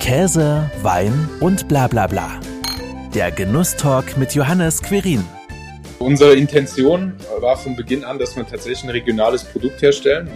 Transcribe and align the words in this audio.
Käse, 0.00 0.70
Wein 0.82 1.28
und 1.40 1.68
bla 1.68 1.86
bla 1.86 2.06
bla. 2.06 2.40
Der 3.14 3.30
Genusstalk 3.30 4.16
mit 4.16 4.34
Johannes 4.34 4.82
Querin. 4.82 5.22
Unsere 5.98 6.34
Intention 6.34 7.12
war 7.40 7.56
von 7.58 7.76
Beginn 7.76 8.02
an, 8.04 8.18
dass 8.18 8.34
wir 8.34 8.46
tatsächlich 8.46 8.82
ein 8.82 8.90
regionales 8.90 9.44
Produkt 9.44 9.82
herstellen. 9.82 10.28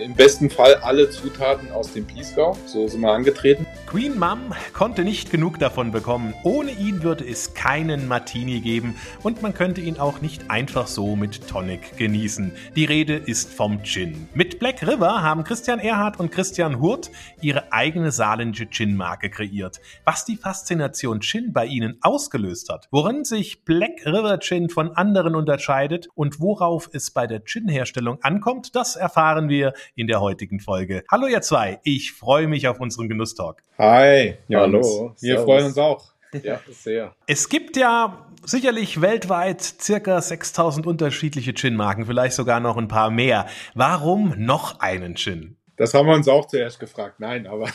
Im 0.00 0.14
besten 0.14 0.48
Fall 0.48 0.76
alle 0.76 1.10
Zutaten 1.10 1.70
aus 1.72 1.92
dem 1.92 2.06
Piesgau. 2.06 2.56
So 2.64 2.88
sind 2.88 3.02
wir 3.02 3.12
angetreten. 3.12 3.66
Queen 3.86 4.18
Mum 4.18 4.54
konnte 4.72 5.04
nicht 5.04 5.30
genug 5.30 5.58
davon 5.58 5.92
bekommen. 5.92 6.32
Ohne 6.42 6.70
ihn 6.70 7.02
würde 7.02 7.28
es 7.28 7.52
keinen 7.52 8.08
Martini 8.08 8.60
geben 8.60 8.94
und 9.22 9.42
man 9.42 9.52
könnte 9.52 9.82
ihn 9.82 9.98
auch 9.98 10.22
nicht 10.22 10.50
einfach 10.50 10.86
so 10.86 11.16
mit 11.16 11.46
Tonic 11.48 11.98
genießen. 11.98 12.52
Die 12.76 12.86
Rede 12.86 13.16
ist 13.16 13.52
vom 13.52 13.82
Gin. 13.82 14.26
Mit 14.32 14.58
Black 14.58 14.80
River 14.82 15.22
haben 15.22 15.44
Christian 15.44 15.80
Erhardt 15.80 16.18
und 16.18 16.32
Christian 16.32 16.80
Hurt 16.80 17.10
ihre 17.42 17.70
eigene 17.70 18.10
saarländische 18.10 18.70
Gin-Marke 18.70 19.28
kreiert. 19.28 19.80
Was 20.06 20.24
die 20.24 20.36
Faszination 20.36 21.20
Gin 21.20 21.52
bei 21.52 21.66
ihnen 21.66 21.98
ausgelöst 22.00 22.70
hat, 22.70 22.88
worin 22.90 23.24
sich 23.24 23.66
Black 23.66 24.06
River 24.06 24.38
Gin 24.38 24.70
von 24.70 24.92
anderen 24.92 25.34
unterscheidet 25.34 26.08
und 26.14 26.40
worauf 26.40 26.88
es 26.94 27.10
bei 27.10 27.26
der 27.26 27.44
Gin-Herstellung 27.44 28.22
ankommt, 28.22 28.74
das 28.74 28.96
erfahren 28.96 29.50
wir 29.50 29.74
in 29.94 30.06
der 30.06 30.20
heutigen 30.20 30.60
Folge. 30.60 31.04
Hallo 31.10 31.26
ihr 31.26 31.40
zwei, 31.40 31.80
ich 31.84 32.12
freue 32.12 32.46
mich 32.48 32.68
auf 32.68 32.80
unseren 32.80 33.08
Genusstalk. 33.08 33.62
Hi, 33.78 34.36
Johannes. 34.48 34.86
Hallo. 34.86 35.14
Wir 35.20 35.34
Servus. 35.34 35.44
freuen 35.44 35.64
uns 35.66 35.78
auch. 35.78 36.10
Ja, 36.44 36.60
sehr. 36.70 37.12
Es 37.26 37.48
gibt 37.48 37.76
ja 37.76 38.24
sicherlich 38.44 39.00
weltweit 39.00 39.62
circa 39.62 40.20
6000 40.20 40.86
unterschiedliche 40.86 41.54
Gin-Marken, 41.54 42.06
vielleicht 42.06 42.36
sogar 42.36 42.60
noch 42.60 42.76
ein 42.76 42.86
paar 42.86 43.10
mehr. 43.10 43.46
Warum 43.74 44.34
noch 44.38 44.78
einen 44.78 45.16
Gin? 45.16 45.56
Das 45.76 45.92
haben 45.92 46.06
wir 46.06 46.14
uns 46.14 46.28
auch 46.28 46.46
zuerst 46.46 46.78
gefragt. 46.78 47.20
Nein, 47.20 47.48
aber 47.48 47.68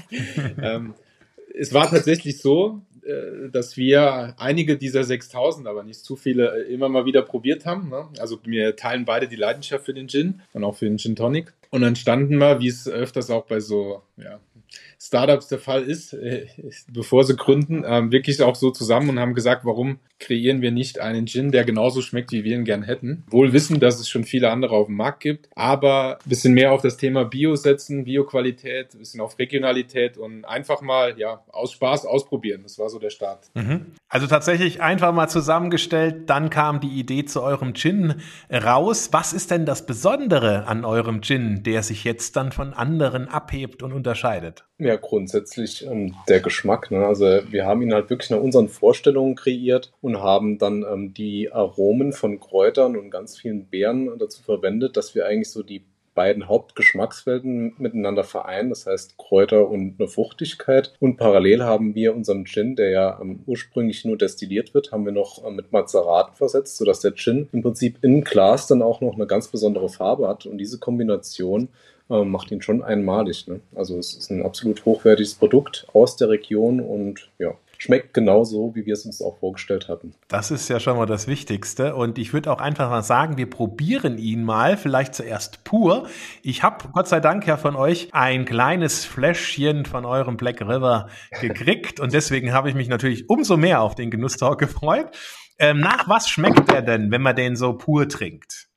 ähm, 0.62 0.94
es 1.54 1.72
war 1.72 1.88
tatsächlich 1.90 2.40
so, 2.40 2.82
dass 3.52 3.76
wir 3.76 4.34
einige 4.38 4.76
dieser 4.76 5.04
6000, 5.04 5.66
aber 5.66 5.82
nicht 5.82 6.04
zu 6.04 6.16
viele, 6.16 6.64
äh, 6.64 6.72
immer 6.72 6.88
mal 6.88 7.04
wieder 7.04 7.22
probiert 7.22 7.66
haben. 7.66 7.88
Ne? 7.88 8.08
Also 8.18 8.38
wir 8.44 8.76
teilen 8.76 9.04
beide 9.04 9.28
die 9.28 9.36
Leidenschaft 9.36 9.84
für 9.84 9.94
den 9.94 10.08
Gin 10.08 10.42
und 10.52 10.64
auch 10.64 10.76
für 10.76 10.86
den 10.86 10.98
Gin 10.98 11.16
Tonic. 11.16 11.52
Und 11.70 11.82
dann 11.82 11.96
standen 11.96 12.38
wir, 12.38 12.60
wie 12.60 12.68
es 12.68 12.88
öfters 12.88 13.30
auch 13.30 13.46
bei 13.46 13.60
so 13.60 14.02
ja, 14.16 14.40
Startups 14.98 15.48
der 15.48 15.58
Fall 15.58 15.82
ist, 15.82 16.12
äh, 16.12 16.46
bevor 16.92 17.24
sie 17.24 17.36
gründen, 17.36 17.84
ähm, 17.86 18.12
wirklich 18.12 18.42
auch 18.42 18.54
so 18.54 18.70
zusammen 18.70 19.08
und 19.10 19.18
haben 19.18 19.34
gesagt, 19.34 19.64
warum 19.64 19.98
kreieren 20.18 20.60
wir 20.60 20.70
nicht 20.70 21.00
einen 21.00 21.26
Gin, 21.26 21.50
der 21.50 21.64
genauso 21.64 22.02
schmeckt, 22.02 22.30
wie 22.32 22.44
wir 22.44 22.54
ihn 22.54 22.64
gern 22.64 22.82
hätten. 22.82 23.24
Wohl 23.30 23.52
wissen, 23.52 23.80
dass 23.80 23.98
es 23.98 24.08
schon 24.08 24.24
viele 24.24 24.50
andere 24.50 24.76
auf 24.76 24.86
dem 24.86 24.96
Markt 24.96 25.20
gibt, 25.20 25.48
aber 25.56 26.18
ein 26.24 26.28
bisschen 26.28 26.52
mehr 26.52 26.72
auf 26.72 26.82
das 26.82 26.98
Thema 26.98 27.24
Bio 27.24 27.56
setzen, 27.56 28.04
Bioqualität, 28.04 28.94
ein 28.94 28.98
bisschen 28.98 29.20
auf 29.20 29.38
Regionalität 29.38 30.18
und 30.18 30.44
einfach 30.44 30.82
mal, 30.82 31.18
ja, 31.18 31.42
aus 31.48 31.72
Spaß 31.72 32.04
ausprobieren. 32.04 32.60
Das 32.62 32.78
war 32.78 32.90
so 32.90 32.98
der 32.98 33.10
Start. 33.10 33.50
Mhm. 33.54 33.86
Also 34.08 34.26
tatsächlich 34.26 34.82
einfach 34.82 35.12
mal 35.12 35.28
zusammengestellt, 35.28 36.28
dann 36.28 36.50
kam 36.50 36.80
die 36.80 36.88
Idee 36.88 37.24
zu 37.24 37.42
eurem 37.42 37.74
Gin 37.74 38.16
raus. 38.52 39.08
Was 39.12 39.32
ist 39.32 39.50
denn 39.50 39.64
das 39.64 39.86
Besondere 39.86 40.66
an 40.66 40.84
eurem 40.84 41.22
Gin, 41.22 41.62
der 41.62 41.82
sich 41.82 42.04
jetzt 42.04 42.36
dann 42.36 42.52
von 42.52 42.74
anderen 42.74 43.28
abhebt 43.28 43.82
und 43.82 43.92
unterscheidet? 43.92 44.59
Ja, 44.78 44.96
grundsätzlich 44.96 45.86
ähm, 45.86 46.14
der 46.26 46.40
Geschmack. 46.40 46.90
Ne? 46.90 47.04
Also 47.04 47.26
wir 47.50 47.66
haben 47.66 47.82
ihn 47.82 47.92
halt 47.92 48.08
wirklich 48.08 48.30
nach 48.30 48.40
unseren 48.40 48.68
Vorstellungen 48.68 49.34
kreiert 49.34 49.92
und 50.00 50.22
haben 50.22 50.56
dann 50.56 50.86
ähm, 50.90 51.12
die 51.12 51.52
Aromen 51.52 52.14
von 52.14 52.40
Kräutern 52.40 52.96
und 52.96 53.10
ganz 53.10 53.36
vielen 53.36 53.66
Beeren 53.66 54.18
dazu 54.18 54.42
verwendet, 54.42 54.96
dass 54.96 55.14
wir 55.14 55.26
eigentlich 55.26 55.50
so 55.50 55.62
die 55.62 55.84
beiden 56.14 56.48
Hauptgeschmackswelten 56.48 57.74
miteinander 57.78 58.24
vereinen, 58.24 58.70
das 58.70 58.86
heißt 58.86 59.16
Kräuter 59.16 59.68
und 59.68 59.96
eine 59.98 60.08
Fruchtigkeit. 60.08 60.92
Und 60.98 61.16
parallel 61.16 61.62
haben 61.62 61.94
wir 61.94 62.14
unseren 62.14 62.46
Gin, 62.46 62.74
der 62.74 62.90
ja 62.90 63.18
ähm, 63.20 63.40
ursprünglich 63.46 64.04
nur 64.04 64.16
destilliert 64.16 64.74
wird, 64.74 64.92
haben 64.92 65.04
wir 65.04 65.12
noch 65.12 65.44
äh, 65.44 65.50
mit 65.50 65.72
Mazeraten 65.72 66.36
versetzt, 66.36 66.76
sodass 66.76 67.00
der 67.00 67.14
Gin 67.14 67.48
im 67.52 67.62
Prinzip 67.62 67.98
im 68.02 68.24
Glas 68.24 68.66
dann 68.66 68.82
auch 68.82 69.00
noch 69.00 69.14
eine 69.14 69.26
ganz 69.26 69.48
besondere 69.48 69.88
Farbe 69.88 70.28
hat. 70.28 70.46
Und 70.46 70.58
diese 70.58 70.78
Kombination 70.78 71.68
äh, 72.10 72.24
macht 72.24 72.50
ihn 72.50 72.62
schon 72.62 72.82
einmalig. 72.82 73.46
Ne? 73.46 73.60
Also 73.74 73.98
es 73.98 74.14
ist 74.14 74.30
ein 74.30 74.44
absolut 74.44 74.84
hochwertiges 74.84 75.34
Produkt 75.34 75.86
aus 75.92 76.16
der 76.16 76.28
Region 76.28 76.80
und 76.80 77.30
ja, 77.38 77.54
schmeckt 77.80 78.12
genauso, 78.12 78.74
wie 78.74 78.84
wir 78.84 78.94
es 78.94 79.06
uns 79.06 79.22
auch 79.22 79.38
vorgestellt 79.38 79.88
hatten. 79.88 80.12
Das 80.28 80.50
ist 80.50 80.68
ja 80.68 80.80
schon 80.80 80.96
mal 80.96 81.06
das 81.06 81.26
Wichtigste. 81.26 81.94
Und 81.94 82.18
ich 82.18 82.32
würde 82.32 82.52
auch 82.52 82.60
einfach 82.60 82.90
mal 82.90 83.02
sagen, 83.02 83.38
wir 83.38 83.48
probieren 83.48 84.18
ihn 84.18 84.44
mal, 84.44 84.76
vielleicht 84.76 85.14
zuerst 85.14 85.64
pur. 85.64 86.06
Ich 86.42 86.62
habe 86.62 86.88
Gott 86.92 87.08
sei 87.08 87.20
Dank 87.20 87.46
ja 87.46 87.56
von 87.56 87.76
euch 87.76 88.08
ein 88.12 88.44
kleines 88.44 89.04
Fläschchen 89.04 89.86
von 89.86 90.04
eurem 90.04 90.36
Black 90.36 90.60
River 90.60 91.08
gekriegt. 91.40 92.00
und 92.00 92.12
deswegen 92.12 92.52
habe 92.52 92.68
ich 92.68 92.74
mich 92.74 92.88
natürlich 92.88 93.30
umso 93.30 93.56
mehr 93.56 93.80
auf 93.80 93.94
den 93.94 94.10
Genusstalk 94.10 94.58
gefreut. 94.58 95.08
Ähm, 95.58 95.80
nach 95.80 96.08
was 96.08 96.28
schmeckt 96.28 96.72
er 96.72 96.82
denn, 96.82 97.10
wenn 97.10 97.22
man 97.22 97.36
den 97.36 97.56
so 97.56 97.74
pur 97.74 98.08
trinkt? 98.08 98.69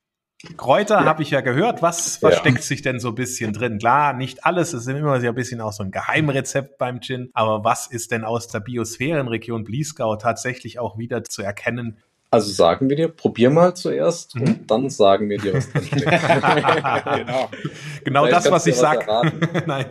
Kräuter 0.58 0.96
ja. 0.96 1.06
habe 1.06 1.24
ich 1.24 1.30
ja 1.30 1.42
gehört. 1.42 1.81
Was 1.81 2.18
versteckt 2.18 2.58
ja. 2.58 2.64
sich 2.64 2.81
denn 2.81 3.00
so 3.00 3.09
ein 3.09 3.16
bisschen 3.16 3.54
drin? 3.54 3.80
Klar, 3.80 4.14
nicht 4.14 4.46
alles. 4.46 4.74
Es 4.74 4.86
ist 4.86 4.88
immer 4.88 5.20
so 5.22 5.28
ein 5.28 5.36
bisschen 5.36 5.62
auch 5.62 5.72
so 5.72 5.84
ein 5.84 5.92
Geheimrezept 5.92 6.78
beim 6.78 7.00
Gin. 7.00 7.30
Aber 7.34 7.64
was 7.64 7.88
ist 7.88 8.12
denn 8.12 8.26
aus 8.26 8.48
der 8.48 8.59
Biosphärenregion 8.59 9.64
Bliesgau 9.64 10.18
tatsächlich 10.18 10.80
auch 10.80 10.98
wieder 10.98 11.24
zu 11.24 11.42
erkennen? 11.44 11.98
Also 12.30 12.52
sagen 12.52 12.90
wir 12.90 12.96
dir, 12.96 13.09
probier 13.09 13.52
mal 13.52 13.76
zuerst 13.76 14.36
mhm. 14.36 14.42
und 14.42 14.72
dann 14.72 14.90
sagen 14.90 15.30
wir 15.30 15.38
dir, 15.38 15.54
was 15.54 15.72
drin 15.72 15.86
steht. 15.86 16.04
genau, 17.16 17.50
genau 18.04 18.28
das, 18.28 18.50
was 18.50 18.66
ich 18.66 18.75
sage. 18.75 19.06
Nein. 19.68 19.86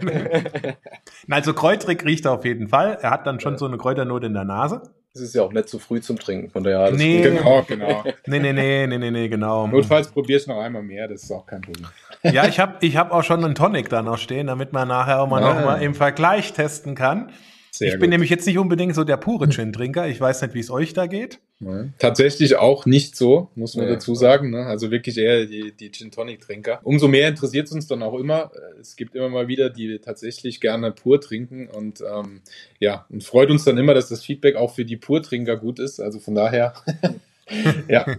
Also 1.30 1.54
kräutrig 1.54 2.04
riecht 2.04 2.24
er 2.24 2.32
auf 2.32 2.44
jeden 2.44 2.68
Fall. 2.68 2.98
Er 3.00 3.10
hat 3.10 3.28
dann 3.28 3.38
schon 3.38 3.58
so 3.58 3.66
eine 3.66 3.78
Kräuternote 3.78 4.26
in 4.26 4.34
der 4.34 4.44
Nase. 4.44 4.82
Es 5.14 5.20
ist 5.20 5.34
ja 5.34 5.42
auch 5.42 5.52
nicht 5.52 5.68
zu 5.68 5.78
früh 5.78 6.00
zum 6.00 6.18
Trinken, 6.18 6.48
von 6.48 6.64
daher 6.64 6.80
alles 6.80 6.98
nee, 6.98 7.22
gut. 7.22 7.36
Genau, 7.36 7.62
genau. 7.68 8.04
nee, 8.26 8.38
nee, 8.38 8.52
nee, 8.52 8.86
nee, 8.86 8.98
nee, 8.98 9.10
nee, 9.10 9.28
genau. 9.28 9.66
Notfalls 9.66 10.08
probierst 10.08 10.46
du 10.46 10.52
noch 10.52 10.60
einmal 10.60 10.82
mehr, 10.82 11.06
das 11.06 11.24
ist 11.24 11.30
auch 11.30 11.44
kein 11.44 11.60
Problem. 11.60 11.88
ja, 12.22 12.46
ich 12.46 12.58
habe 12.58 12.76
ich 12.80 12.96
hab 12.96 13.10
auch 13.12 13.22
schon 13.22 13.44
einen 13.44 13.54
Tonic 13.54 13.90
da 13.90 14.00
noch 14.00 14.16
stehen, 14.16 14.46
damit 14.46 14.72
man 14.72 14.88
nachher 14.88 15.20
auch 15.20 15.28
mal 15.28 15.42
ah. 15.44 15.54
noch 15.54 15.64
mal 15.64 15.82
im 15.82 15.94
Vergleich 15.94 16.54
testen 16.54 16.94
kann. 16.94 17.30
Sehr 17.72 17.88
ich 17.88 17.94
gut. 17.94 18.00
bin 18.00 18.10
nämlich 18.10 18.30
jetzt 18.30 18.46
nicht 18.46 18.58
unbedingt 18.58 18.94
so 18.94 19.04
der 19.04 19.18
pure 19.18 19.48
Gin-Trinker. 19.48 20.08
Ich 20.08 20.20
weiß 20.20 20.42
nicht, 20.42 20.54
wie 20.54 20.60
es 20.60 20.70
euch 20.70 20.94
da 20.94 21.06
geht. 21.06 21.40
Tatsächlich 21.98 22.56
auch 22.56 22.86
nicht 22.86 23.14
so, 23.16 23.48
muss 23.54 23.76
man 23.76 23.86
ja. 23.86 23.92
dazu 23.94 24.14
sagen. 24.14 24.50
Ne? 24.50 24.66
Also 24.66 24.90
wirklich 24.90 25.16
eher 25.16 25.46
die, 25.46 25.72
die 25.72 25.90
Gin-Tonic-Trinker. 25.90 26.80
Umso 26.82 27.08
mehr 27.08 27.28
interessiert 27.28 27.68
es 27.68 27.72
uns 27.72 27.86
dann 27.86 28.02
auch 28.02 28.18
immer. 28.18 28.50
Es 28.80 28.96
gibt 28.96 29.14
immer 29.14 29.28
mal 29.28 29.48
wieder, 29.48 29.70
die 29.70 29.98
tatsächlich 29.98 30.60
gerne 30.60 30.90
pur 30.90 31.20
trinken. 31.20 31.68
Und 31.68 32.00
ähm, 32.00 32.40
ja, 32.80 33.06
und 33.10 33.22
freut 33.22 33.50
uns 33.50 33.64
dann 33.64 33.78
immer, 33.78 33.94
dass 33.94 34.08
das 34.08 34.24
Feedback 34.24 34.56
auch 34.56 34.74
für 34.74 34.84
die 34.84 34.96
Pur-Trinker 34.96 35.56
gut 35.56 35.78
ist. 35.78 36.00
Also 36.00 36.18
von 36.18 36.34
daher, 36.34 36.74
ja. 37.88 38.06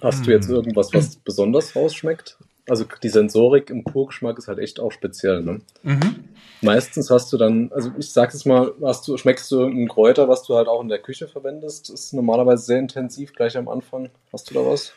Hast 0.00 0.26
du 0.26 0.30
jetzt 0.30 0.48
irgendwas, 0.48 0.92
was 0.92 1.16
besonders 1.16 1.76
rausschmeckt? 1.76 2.38
Also 2.68 2.84
die 3.02 3.08
Sensorik 3.08 3.70
im 3.70 3.82
Purgeschmack 3.84 4.38
ist 4.38 4.46
halt 4.48 4.58
echt 4.58 4.78
auch 4.78 4.92
speziell. 4.92 5.42
Ne? 5.42 5.60
Mhm. 5.82 6.24
Meistens 6.60 7.10
hast 7.10 7.32
du 7.32 7.36
dann, 7.36 7.72
also 7.72 7.90
ich 7.98 8.12
sag 8.12 8.32
jetzt 8.32 8.46
mal, 8.46 8.72
hast 8.82 9.08
du, 9.08 9.16
schmeckst 9.16 9.50
du 9.50 9.58
irgendein 9.58 9.88
Kräuter, 9.88 10.28
was 10.28 10.44
du 10.44 10.54
halt 10.54 10.68
auch 10.68 10.80
in 10.80 10.88
der 10.88 11.00
Küche 11.00 11.26
verwendest? 11.26 11.90
Ist 11.90 12.14
normalerweise 12.14 12.64
sehr 12.64 12.78
intensiv 12.78 13.32
gleich 13.32 13.56
am 13.56 13.68
Anfang. 13.68 14.10
Hast 14.32 14.48
du 14.48 14.54
da 14.54 14.64
was? 14.64 14.92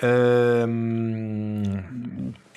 Ähm, 0.00 1.84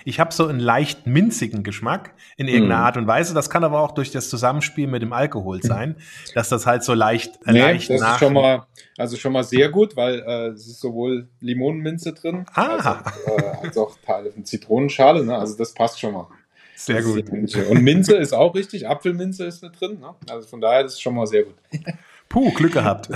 ich 0.06 0.20
habe 0.20 0.34
so 0.34 0.48
einen 0.48 0.60
leicht 0.60 1.08
minzigen 1.08 1.64
Geschmack 1.64 2.14
in 2.38 2.48
irgendeiner 2.48 2.82
mm. 2.82 2.86
Art 2.86 2.98
und 2.98 3.08
Weise. 3.08 3.34
Das 3.34 3.50
kann 3.50 3.64
aber 3.64 3.82
auch 3.82 3.92
durch 3.92 4.12
das 4.12 4.30
Zusammenspiel 4.30 4.88
mit 4.88 5.02
dem 5.02 5.14
Alkohol 5.14 5.62
sein, 5.62 5.96
dass 6.36 6.50
das 6.50 6.66
halt 6.66 6.84
so 6.84 6.94
leicht, 6.94 7.36
äh, 7.46 7.54
nee, 7.54 7.60
leicht 7.60 7.90
das 7.90 8.02
ist 8.02 8.20
schon 8.20 8.34
mal, 8.34 8.66
also 8.98 9.18
schon 9.18 9.34
mal 9.34 9.44
sehr 9.44 9.70
gut, 9.70 9.96
weil 9.96 10.20
äh, 10.20 10.48
es 10.48 10.68
ist 10.68 10.80
sowohl 10.80 11.30
Limonenminze 11.40 12.14
drin, 12.14 12.46
ah. 12.54 13.02
also, 13.26 13.38
äh, 13.38 13.66
als 13.68 13.78
auch 13.78 13.98
Teile 14.06 14.32
von 14.32 14.46
Zitronenschale. 14.46 15.24
Ne? 15.24 15.38
Also 15.38 15.58
das 15.58 15.74
passt 15.74 16.00
schon 16.00 16.14
mal. 16.14 16.28
Sehr 16.76 17.02
gut. 17.02 17.30
Und 17.30 17.84
Minze 17.84 18.16
ist 18.16 18.34
auch 18.34 18.56
richtig, 18.56 18.88
Apfelminze 18.88 19.44
ist 19.46 19.62
mit 19.62 19.80
drin. 19.80 20.00
Ne? 20.00 20.16
Also 20.30 20.48
von 20.48 20.62
daher 20.62 20.86
ist 20.86 20.94
es 20.94 21.02
schon 21.02 21.14
mal 21.14 21.28
sehr 21.28 21.44
gut. 21.44 21.56
Puh, 22.30 22.52
Glück 22.54 22.74
gehabt. 22.74 23.10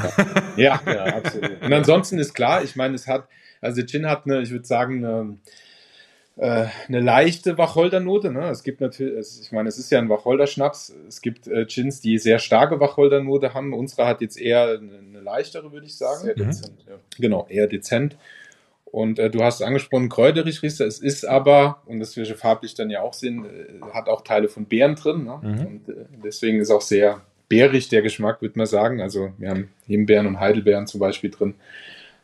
Ja, 0.57 0.81
ja, 0.85 1.05
absolut. 1.05 1.61
Und 1.61 1.71
ansonsten 1.71 2.17
ist 2.17 2.33
klar, 2.33 2.63
ich 2.63 2.75
meine, 2.75 2.95
es 2.95 3.07
hat, 3.07 3.27
also 3.61 3.81
Gin 3.83 4.07
hat 4.07 4.25
eine, 4.25 4.41
ich 4.41 4.49
würde 4.49 4.65
sagen, 4.65 5.05
eine, 5.05 5.37
äh, 6.35 6.65
eine 6.87 6.99
leichte 6.99 7.57
Wacholdernote. 7.57 8.31
Ne? 8.31 8.49
Es 8.49 8.63
gibt 8.63 8.81
natürlich, 8.81 9.41
ich 9.41 9.51
meine, 9.51 9.69
es 9.69 9.77
ist 9.77 9.91
ja 9.91 9.99
ein 9.99 10.09
Wacholderschnaps. 10.09 10.93
Es 11.07 11.21
gibt 11.21 11.47
äh, 11.47 11.65
Gins, 11.65 12.01
die 12.01 12.17
sehr 12.17 12.39
starke 12.39 12.79
Wacholdernote 12.79 13.53
haben. 13.53 13.73
Unsere 13.73 14.07
hat 14.07 14.21
jetzt 14.21 14.39
eher 14.39 14.79
eine, 14.79 14.97
eine 14.97 15.19
leichtere, 15.21 15.71
würde 15.71 15.85
ich 15.85 15.95
sagen. 15.95 16.21
Sehr 16.21 16.35
dezent, 16.35 16.85
ja. 16.87 16.95
Genau, 17.19 17.45
eher 17.49 17.67
dezent. 17.67 18.17
Und 18.85 19.17
äh, 19.17 19.29
du 19.29 19.43
hast 19.43 19.61
angesprochen, 19.61 20.09
kräuterig 20.09 20.61
riecht 20.61 20.79
es 20.79 20.99
ist 20.99 21.25
aber, 21.27 21.81
und 21.87 21.99
das 21.99 22.15
wir 22.15 22.25
farblich 22.35 22.75
dann 22.75 22.89
ja 22.89 23.01
auch 23.01 23.13
sehen, 23.13 23.45
äh, 23.45 23.93
hat 23.93 24.07
auch 24.07 24.21
Teile 24.21 24.49
von 24.49 24.65
Beeren 24.65 24.95
drin. 24.95 25.23
Ne? 25.25 25.39
Mhm. 25.41 25.65
Und 25.65 25.89
äh, 25.89 26.05
deswegen 26.23 26.59
ist 26.59 26.69
auch 26.69 26.81
sehr 26.81 27.21
beerig 27.49 27.89
der 27.89 28.01
Geschmack, 28.01 28.41
würde 28.41 28.57
man 28.57 28.67
sagen. 28.67 29.01
Also 29.01 29.31
wir 29.37 29.49
haben 29.49 29.69
Himbeeren 29.85 30.27
und 30.27 30.39
Heidelbeeren 30.39 30.87
zum 30.87 30.99
Beispiel 30.99 31.29
drin, 31.29 31.55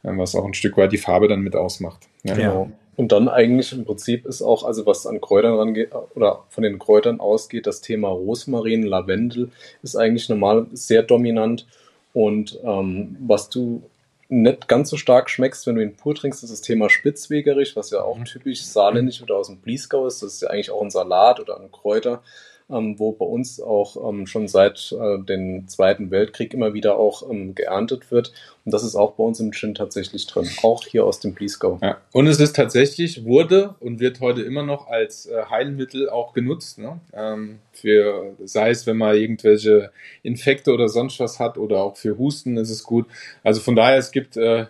äh, 0.03 0.09
was 0.15 0.35
auch 0.35 0.45
ein 0.45 0.53
Stück 0.53 0.77
weit 0.77 0.91
die 0.91 0.97
Farbe 0.97 1.27
dann 1.27 1.41
mit 1.41 1.55
ausmacht. 1.55 2.07
Ja, 2.23 2.35
genau. 2.35 2.71
Und 2.99 3.13
dann 3.13 3.29
eigentlich 3.29 3.71
im 3.71 3.85
Prinzip 3.85 4.25
ist 4.25 4.41
auch, 4.41 4.65
also 4.65 4.85
was 4.85 5.07
an 5.07 5.21
Kräutern 5.21 5.53
rangeht 5.53 5.91
oder 6.15 6.43
von 6.49 6.63
den 6.65 6.79
Kräutern 6.79 7.21
ausgeht, 7.21 7.65
das 7.65 7.79
Thema 7.79 8.09
Rosmarin, 8.09 8.83
Lavendel 8.83 9.51
ist 9.81 9.95
eigentlich 9.95 10.27
normal 10.27 10.67
sehr 10.73 11.01
dominant. 11.01 11.65
Und 12.11 12.59
ähm, 12.61 13.15
was 13.21 13.49
du 13.49 13.83
nicht 14.27 14.67
ganz 14.67 14.89
so 14.89 14.97
stark 14.97 15.29
schmeckst, 15.29 15.65
wenn 15.65 15.75
du 15.75 15.81
ihn 15.81 15.95
pur 15.95 16.13
trinkst, 16.13 16.43
ist 16.43 16.51
das 16.51 16.59
Thema 16.59 16.89
Spitzwegerich, 16.89 17.77
was 17.77 17.89
ja 17.91 18.01
auch 18.01 18.17
mhm. 18.17 18.25
typisch 18.25 18.65
saarländisch 18.65 19.21
oder 19.21 19.37
aus 19.37 19.47
dem 19.47 19.61
Bliesgau 19.61 20.05
ist. 20.05 20.21
Das 20.21 20.33
ist 20.33 20.41
ja 20.41 20.49
eigentlich 20.49 20.71
auch 20.71 20.81
ein 20.81 20.91
Salat 20.91 21.39
oder 21.39 21.57
ein 21.57 21.71
Kräuter 21.71 22.21
ähm, 22.71 22.99
wo 22.99 23.11
bei 23.11 23.25
uns 23.25 23.59
auch 23.59 24.09
ähm, 24.09 24.27
schon 24.27 24.47
seit 24.47 24.91
äh, 24.91 25.19
dem 25.23 25.67
Zweiten 25.67 26.11
Weltkrieg 26.11 26.53
immer 26.53 26.73
wieder 26.73 26.97
auch 26.97 27.29
ähm, 27.29 27.55
geerntet 27.55 28.11
wird. 28.11 28.31
Und 28.65 28.73
das 28.73 28.83
ist 28.83 28.95
auch 28.95 29.13
bei 29.13 29.23
uns 29.23 29.39
im 29.39 29.51
Gin 29.51 29.73
tatsächlich 29.73 30.27
drin, 30.27 30.47
auch 30.61 30.83
hier 30.85 31.05
aus 31.05 31.19
dem 31.19 31.33
Bliesgau. 31.33 31.79
Ja. 31.81 31.97
Und 32.11 32.27
es 32.27 32.39
ist 32.39 32.55
tatsächlich, 32.55 33.25
wurde 33.25 33.75
und 33.79 33.99
wird 33.99 34.19
heute 34.19 34.41
immer 34.41 34.63
noch 34.63 34.87
als 34.87 35.25
äh, 35.25 35.45
Heilmittel 35.49 36.09
auch 36.09 36.33
genutzt. 36.33 36.77
Ne? 36.77 36.99
Ähm, 37.13 37.59
für, 37.71 38.35
sei 38.43 38.69
es, 38.69 38.85
wenn 38.85 38.97
man 38.97 39.15
irgendwelche 39.15 39.91
Infekte 40.21 40.71
oder 40.71 40.89
sonst 40.89 41.19
was 41.19 41.39
hat 41.39 41.57
oder 41.57 41.83
auch 41.83 41.97
für 41.97 42.17
Husten 42.17 42.57
ist 42.57 42.69
es 42.69 42.83
gut. 42.83 43.07
Also 43.43 43.61
von 43.61 43.75
daher, 43.75 43.97
es 43.97 44.11
gibt 44.11 44.37
äh, 44.37 44.67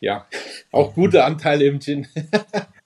ja 0.00 0.26
auch 0.72 0.94
gute 0.94 1.24
Anteile 1.24 1.64
im 1.64 1.80
Gin. 1.80 2.06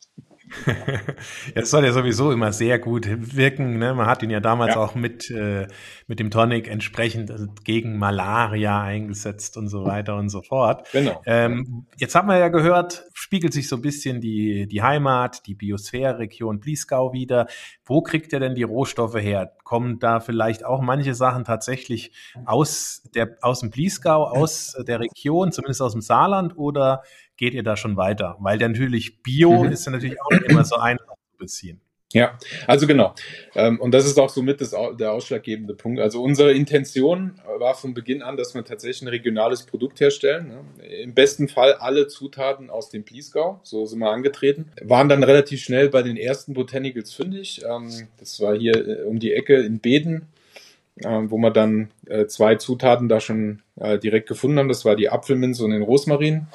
Jetzt 1.55 1.71
soll 1.71 1.85
er 1.85 1.93
sowieso 1.93 2.33
immer 2.33 2.53
sehr 2.53 2.79
gut 2.79 3.07
wirken. 3.09 3.79
Ne? 3.79 3.95
Man 3.95 4.07
hat 4.07 4.23
ihn 4.23 4.31
ja 4.31 4.41
damals 4.41 4.75
ja. 4.75 4.81
auch 4.81 4.95
mit, 4.95 5.31
äh, 5.31 5.67
mit 6.07 6.21
dem 6.21 6.31
Tonic 6.31 6.69
entsprechend 6.69 7.31
also 7.31 7.47
gegen 7.65 7.99
Malaria 7.99 8.83
eingesetzt 8.83 9.57
und 9.57 9.69
so 9.69 9.85
weiter 9.85 10.17
und 10.17 10.29
so 10.29 10.43
fort. 10.43 10.89
Genau. 10.93 11.23
Ähm, 11.27 11.87
jetzt 11.97 12.15
haben 12.15 12.29
wir 12.29 12.39
ja 12.39 12.49
gehört, 12.49 13.05
spiegelt 13.15 13.53
sich 13.53 13.69
so 13.69 13.77
ein 13.77 13.83
bisschen 13.83 14.21
die, 14.21 14.67
die 14.67 14.83
Heimat, 14.83 15.47
die 15.47 15.55
Biosphäre-Region 15.55 16.61
Bliesgau 16.61 17.13
wieder. 17.13 17.47
Wo 17.85 18.03
kriegt 18.03 18.33
er 18.33 18.41
denn 18.41 18.55
die 18.55 18.63
Rohstoffe 18.63 19.17
her? 19.17 19.53
Kommen 19.65 19.99
da 19.99 20.21
vielleicht 20.21 20.65
auch 20.65 20.81
manche 20.81 21.15
Sachen 21.15 21.45
tatsächlich 21.45 22.13
aus, 22.45 23.03
der, 23.15 23.37
aus 23.41 23.61
dem 23.61 23.71
Bliesgau, 23.71 24.25
aus 24.25 24.77
der 24.87 25.01
Region, 25.01 25.53
zumindest 25.53 25.83
aus 25.83 25.93
dem 25.93 26.03
Saarland 26.03 26.57
oder 26.57 27.03
geht 27.43 27.55
ihr 27.55 27.65
da 27.65 27.77
schon 27.77 27.97
weiter? 27.97 28.37
Weil 28.39 28.59
natürlich 28.59 29.21
Bio 29.21 29.65
mhm. 29.65 29.73
ist 29.73 29.85
ja 29.85 29.91
natürlich 29.91 30.23
auch 30.23 30.31
nicht 30.31 30.45
immer 30.45 30.65
so 30.65 30.77
einfach 30.77 31.17
zu 31.33 31.39
beziehen. 31.39 31.81
Ja, 32.13 32.39
also 32.69 32.87
genau. 32.87 33.15
Ähm, 33.57 33.81
und 33.81 33.93
das 33.93 34.07
ist 34.07 34.17
auch 34.21 34.29
somit 34.29 34.61
das, 34.61 34.77
der 35.01 35.13
ausschlaggebende 35.13 35.75
Punkt. 35.75 35.99
Also 35.99 36.23
unsere 36.23 36.53
Intention 36.53 37.41
war 37.59 37.75
von 37.75 37.95
Beginn 37.95 38.23
an, 38.23 38.37
dass 38.37 38.55
wir 38.55 38.65
tatsächlich 38.65 39.03
ein 39.03 39.09
regionales 39.09 39.65
Produkt 39.65 39.99
herstellen. 39.99 40.49
Ne? 40.49 40.87
Im 41.03 41.15
besten 41.15 41.49
Fall 41.49 41.73
alle 41.73 42.07
Zutaten 42.07 42.71
aus 42.71 42.91
dem 42.91 43.03
Bliesgau. 43.03 43.59
So 43.65 43.87
sind 43.87 43.99
wir 43.99 44.11
angetreten. 44.11 44.71
Waren 44.81 45.09
dann 45.09 45.25
relativ 45.25 45.63
schnell 45.63 45.89
bei 45.89 46.03
den 46.03 46.17
ersten 46.17 46.55
Botanicals 46.55 47.13
fündig. 47.13 47.63
Ähm, 47.69 47.91
das 48.21 48.41
war 48.41 48.55
hier 48.57 48.77
äh, 48.77 49.03
um 49.03 49.19
die 49.19 49.33
Ecke 49.33 49.57
in 49.63 49.81
Beden, 49.81 50.29
ähm, 51.03 51.31
wo 51.31 51.39
wir 51.39 51.51
dann 51.51 51.91
äh, 52.07 52.27
zwei 52.27 52.55
Zutaten 52.55 53.09
da 53.09 53.19
schon 53.19 53.63
äh, 53.81 53.99
direkt 53.99 54.29
gefunden 54.29 54.59
haben. 54.59 54.69
Das 54.69 54.85
war 54.85 54.95
die 54.95 55.09
Apfelminze 55.09 55.65
und 55.65 55.71
den 55.71 55.83
Rosmarin 55.83 56.47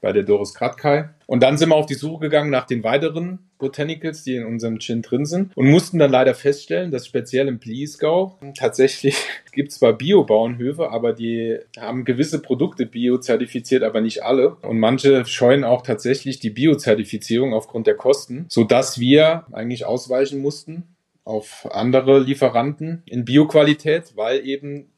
bei 0.00 0.12
der 0.12 0.22
Doris 0.22 0.54
Kratkay. 0.54 1.04
Und 1.26 1.42
dann 1.42 1.58
sind 1.58 1.68
wir 1.68 1.76
auf 1.76 1.86
die 1.86 1.94
Suche 1.94 2.20
gegangen 2.20 2.50
nach 2.50 2.66
den 2.66 2.82
weiteren 2.82 3.38
Botanicals, 3.58 4.24
die 4.24 4.34
in 4.34 4.46
unserem 4.46 4.80
Gin 4.80 5.02
drin 5.02 5.26
sind 5.26 5.56
und 5.56 5.70
mussten 5.70 5.98
dann 5.98 6.10
leider 6.10 6.34
feststellen, 6.34 6.90
dass 6.90 7.06
speziell 7.06 7.46
im 7.48 7.58
Bliesgau 7.58 8.38
tatsächlich 8.56 9.16
gibt 9.52 9.72
zwar 9.72 9.92
Bio-Bauernhöfe, 9.92 10.90
aber 10.90 11.12
die 11.12 11.58
haben 11.78 12.04
gewisse 12.04 12.40
Produkte 12.40 12.86
bio-zertifiziert, 12.86 13.82
aber 13.82 14.00
nicht 14.00 14.22
alle. 14.22 14.56
Und 14.62 14.80
manche 14.80 15.24
scheuen 15.26 15.64
auch 15.64 15.82
tatsächlich 15.82 16.40
die 16.40 16.50
Bio-Zertifizierung 16.50 17.52
aufgrund 17.54 17.86
der 17.86 17.96
Kosten, 17.96 18.46
sodass 18.48 18.98
wir 18.98 19.44
eigentlich 19.52 19.84
ausweichen 19.84 20.40
mussten 20.40 20.84
auf 21.24 21.68
andere 21.70 22.18
Lieferanten 22.18 23.02
in 23.06 23.24
Bio-Qualität, 23.24 24.16
weil 24.16 24.44
eben 24.46 24.90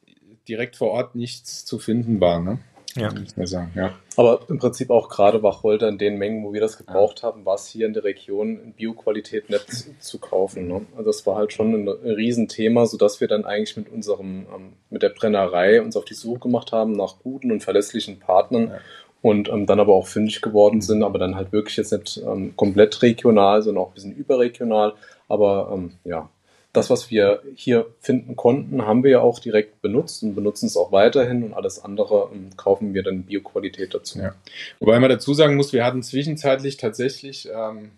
direkt 0.47 0.75
vor 0.75 0.89
Ort 0.89 1.15
nichts 1.15 1.65
zu 1.65 1.79
finden 1.79 2.19
war. 2.19 2.39
Ne? 2.39 2.59
Ja. 2.95 3.11
Muss 3.35 3.49
sagen, 3.49 3.71
ja. 3.75 3.93
Aber 4.17 4.41
im 4.49 4.59
Prinzip 4.59 4.89
auch 4.89 5.09
gerade 5.09 5.41
Wacholder 5.41 5.89
in 5.89 5.97
den 5.97 6.17
Mengen, 6.17 6.43
wo 6.43 6.53
wir 6.53 6.61
das 6.61 6.77
gebraucht 6.77 7.21
ja. 7.21 7.29
haben, 7.29 7.45
war 7.45 7.55
es 7.55 7.67
hier 7.67 7.87
in 7.87 7.93
der 7.93 8.03
Region 8.03 8.59
in 8.59 8.73
Bioqualität 8.73 9.49
nicht 9.49 9.71
zu, 9.71 9.97
zu 9.99 10.19
kaufen. 10.19 10.67
Ne? 10.67 10.85
Also 10.95 11.09
das 11.09 11.25
war 11.25 11.35
halt 11.35 11.53
schon 11.53 11.73
ein, 11.73 11.89
ein 11.89 12.11
Riesenthema, 12.11 12.85
sodass 12.85 13.19
wir 13.21 13.27
dann 13.27 13.45
eigentlich 13.45 13.75
mit 13.77 13.91
unserem, 13.91 14.45
ähm, 14.55 14.73
mit 14.89 15.01
der 15.01 15.09
Brennerei 15.09 15.81
uns 15.81 15.97
auf 15.97 16.05
die 16.05 16.13
Suche 16.13 16.39
gemacht 16.39 16.71
haben 16.71 16.91
nach 16.93 17.19
guten 17.23 17.51
und 17.51 17.63
verlässlichen 17.63 18.19
Partnern. 18.19 18.67
Ja. 18.69 18.79
Und 19.21 19.47
ähm, 19.47 19.65
dann 19.65 19.79
aber 19.79 19.93
auch 19.93 20.07
fündig 20.07 20.41
geworden 20.41 20.81
sind, 20.81 21.01
aber 21.01 21.17
dann 21.17 21.35
halt 21.35 21.53
wirklich 21.53 21.77
jetzt 21.77 21.93
nicht 21.93 22.21
ähm, 22.27 22.57
komplett 22.57 23.01
regional, 23.01 23.61
sondern 23.61 23.85
auch 23.85 23.91
ein 23.91 23.93
bisschen 23.93 24.15
überregional. 24.15 24.93
Aber 25.29 25.71
ähm, 25.73 25.93
ja, 26.03 26.29
das, 26.73 26.89
was 26.89 27.11
wir 27.11 27.43
hier 27.55 27.85
finden 27.99 28.35
konnten, 28.35 28.85
haben 28.85 29.03
wir 29.03 29.11
ja 29.11 29.21
auch 29.21 29.39
direkt 29.39 29.81
benutzt 29.81 30.23
und 30.23 30.33
benutzen 30.33 30.65
es 30.65 30.75
auch 30.75 30.91
weiterhin 30.91 31.43
und 31.43 31.53
alles 31.53 31.83
andere 31.83 32.29
ähm, 32.33 32.49
kaufen 32.57 32.95
wir 32.95 33.03
dann 33.03 33.23
Bioqualität 33.23 33.93
dazu. 33.93 34.19
Ja. 34.19 34.35
Wobei 34.79 34.99
man 34.99 35.09
dazu 35.09 35.35
sagen 35.35 35.55
muss, 35.55 35.71
wir 35.71 35.85
hatten 35.85 36.01
zwischenzeitlich 36.01 36.77
tatsächlich 36.77 37.47
ähm, 37.47 37.91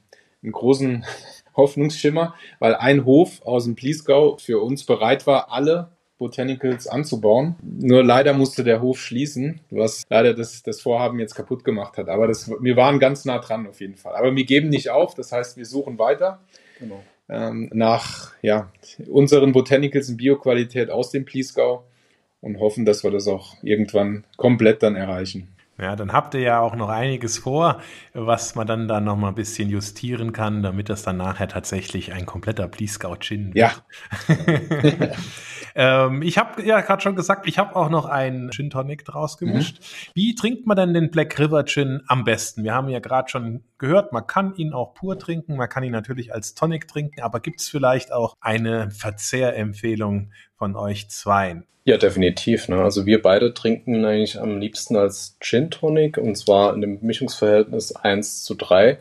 einen 0.44 0.51
großen 0.51 1.06
Hoffnungsschimmer, 1.56 2.36
weil 2.60 2.75
ein 2.75 3.06
Hof 3.06 3.42
aus 3.45 3.63
dem 3.63 3.75
Pliesgau 3.75 4.38
für 4.38 4.62
uns 4.62 4.83
bereit 4.83 5.25
war, 5.25 5.54
alle 5.54 5.92
Botanicals 6.18 6.88
anzubauen. 6.88 7.56
Nur 7.62 8.04
leider 8.04 8.33
musste 8.33 8.66
der 8.66 8.81
Hof 8.81 9.00
schließen, 9.00 9.62
was 9.69 10.04
leider 10.10 10.33
das, 10.33 10.63
das 10.63 10.81
Vorhaben 10.81 11.19
jetzt 11.19 11.36
kaputt 11.36 11.63
gemacht 11.63 11.98
hat. 11.98 12.10
Aber 12.10 12.27
das, 12.27 12.50
wir 12.50 12.75
waren 12.75 13.00
ganz 13.00 13.24
nah 13.24 13.39
dran 13.39 13.68
auf 13.68 13.80
jeden 13.80 13.95
Fall. 13.95 14.16
Aber 14.16 14.36
wir 14.36 14.45
geben 14.45 14.68
nicht 14.68 14.89
auf, 14.89 15.16
das 15.16 15.31
heißt, 15.31 15.56
wir 15.56 15.66
suchen 15.66 15.98
weiter. 15.98 16.42
Genau 16.80 17.01
ähm, 17.30 17.69
nach 17.74 18.33
ja, 18.42 18.72
unseren 19.07 19.51
Botanicals 19.51 20.10
in 20.10 20.18
Bioqualität 20.18 20.89
aus 20.89 21.12
dem 21.12 21.25
Pliesgau 21.25 21.86
und 22.42 22.60
hoffen, 22.60 22.86
dass 22.86 23.04
wir 23.04 23.12
das 23.12 23.27
auch 23.27 23.56
irgendwann 23.63 24.25
komplett 24.38 24.83
dann 24.83 24.95
erreichen. 24.95 25.55
Ja, 25.77 25.98
dann 25.98 26.13
habt 26.13 26.33
ihr 26.36 26.39
ja 26.39 26.60
auch 26.62 26.75
noch 26.75 26.88
einiges 26.88 27.39
vor, 27.39 27.81
was 28.13 28.56
man 28.56 28.66
dann 28.66 28.88
da 28.88 29.01
noch 29.01 29.18
mal 29.18 29.30
ein 29.30 29.36
bisschen 29.36 29.69
justieren 29.69 30.31
kann, 30.31 30.63
damit 30.63 30.88
das 30.88 31.04
dann 31.04 31.18
nachher 31.18 31.50
tatsächlich 31.50 32.13
ein 32.13 32.25
kompletter 32.25 32.69
Bliesgau 32.69 33.18
Gin 33.18 33.54
wird. 33.54 33.83
Ja. 34.30 35.12
ähm, 36.07 36.22
ich 36.22 36.38
habe 36.38 36.63
ja 36.63 36.80
gerade 36.80 37.01
schon 37.01 37.18
gesagt, 37.18 37.45
ich 37.45 37.57
habe 37.60 37.75
auch 37.75 37.89
noch 37.89 38.06
einen 38.06 38.51
Gin 38.51 38.69
Tonic 38.69 39.04
draus 39.04 39.38
gemischt. 39.38 39.80
Mhm. 39.80 40.12
Wie 40.13 40.36
trinkt 40.36 40.66
man 40.66 40.77
denn 40.77 40.94
den 40.94 41.12
Black 41.12 41.38
River 41.38 41.66
Gin 41.66 42.04
am 42.07 42.24
besten? 42.24 42.63
Wir 42.63 42.74
haben 42.74 42.88
ja 42.88 43.00
gerade 43.00 43.27
schon 43.27 43.66
gehört, 43.77 44.13
man 44.13 44.25
kann 44.27 44.56
ihn 44.56 44.72
auch 44.72 44.94
pur 44.94 45.19
trinken, 45.19 45.57
man 45.57 45.68
kann 45.68 45.83
ihn 45.83 45.92
natürlich 45.92 46.33
als 46.33 46.54
Tonic 46.54 46.88
trinken, 46.88 47.19
aber 47.22 47.42
gibt 47.42 47.60
es 47.60 47.68
vielleicht 47.68 48.13
auch 48.13 48.36
eine 48.39 48.92
Verzehrempfehlung 48.92 50.31
von 50.58 50.76
euch 50.76 51.10
zweien? 51.10 51.66
Ja, 51.84 51.98
definitiv. 51.98 52.68
Ne? 52.68 52.82
Also 52.82 53.06
wir 53.06 53.22
beide 53.22 53.54
trinken 53.54 54.04
eigentlich 54.06 54.40
am 54.40 54.58
liebsten 54.60 54.96
als 54.96 55.38
Gin 55.40 55.70
Tonic 55.70 56.18
und 56.18 56.36
zwar 56.36 56.74
in 56.74 56.82
dem 56.82 57.00
Mischungsverhältnis 57.02 57.96
1 57.96 58.44
zu 58.44 58.56
3. 58.56 58.98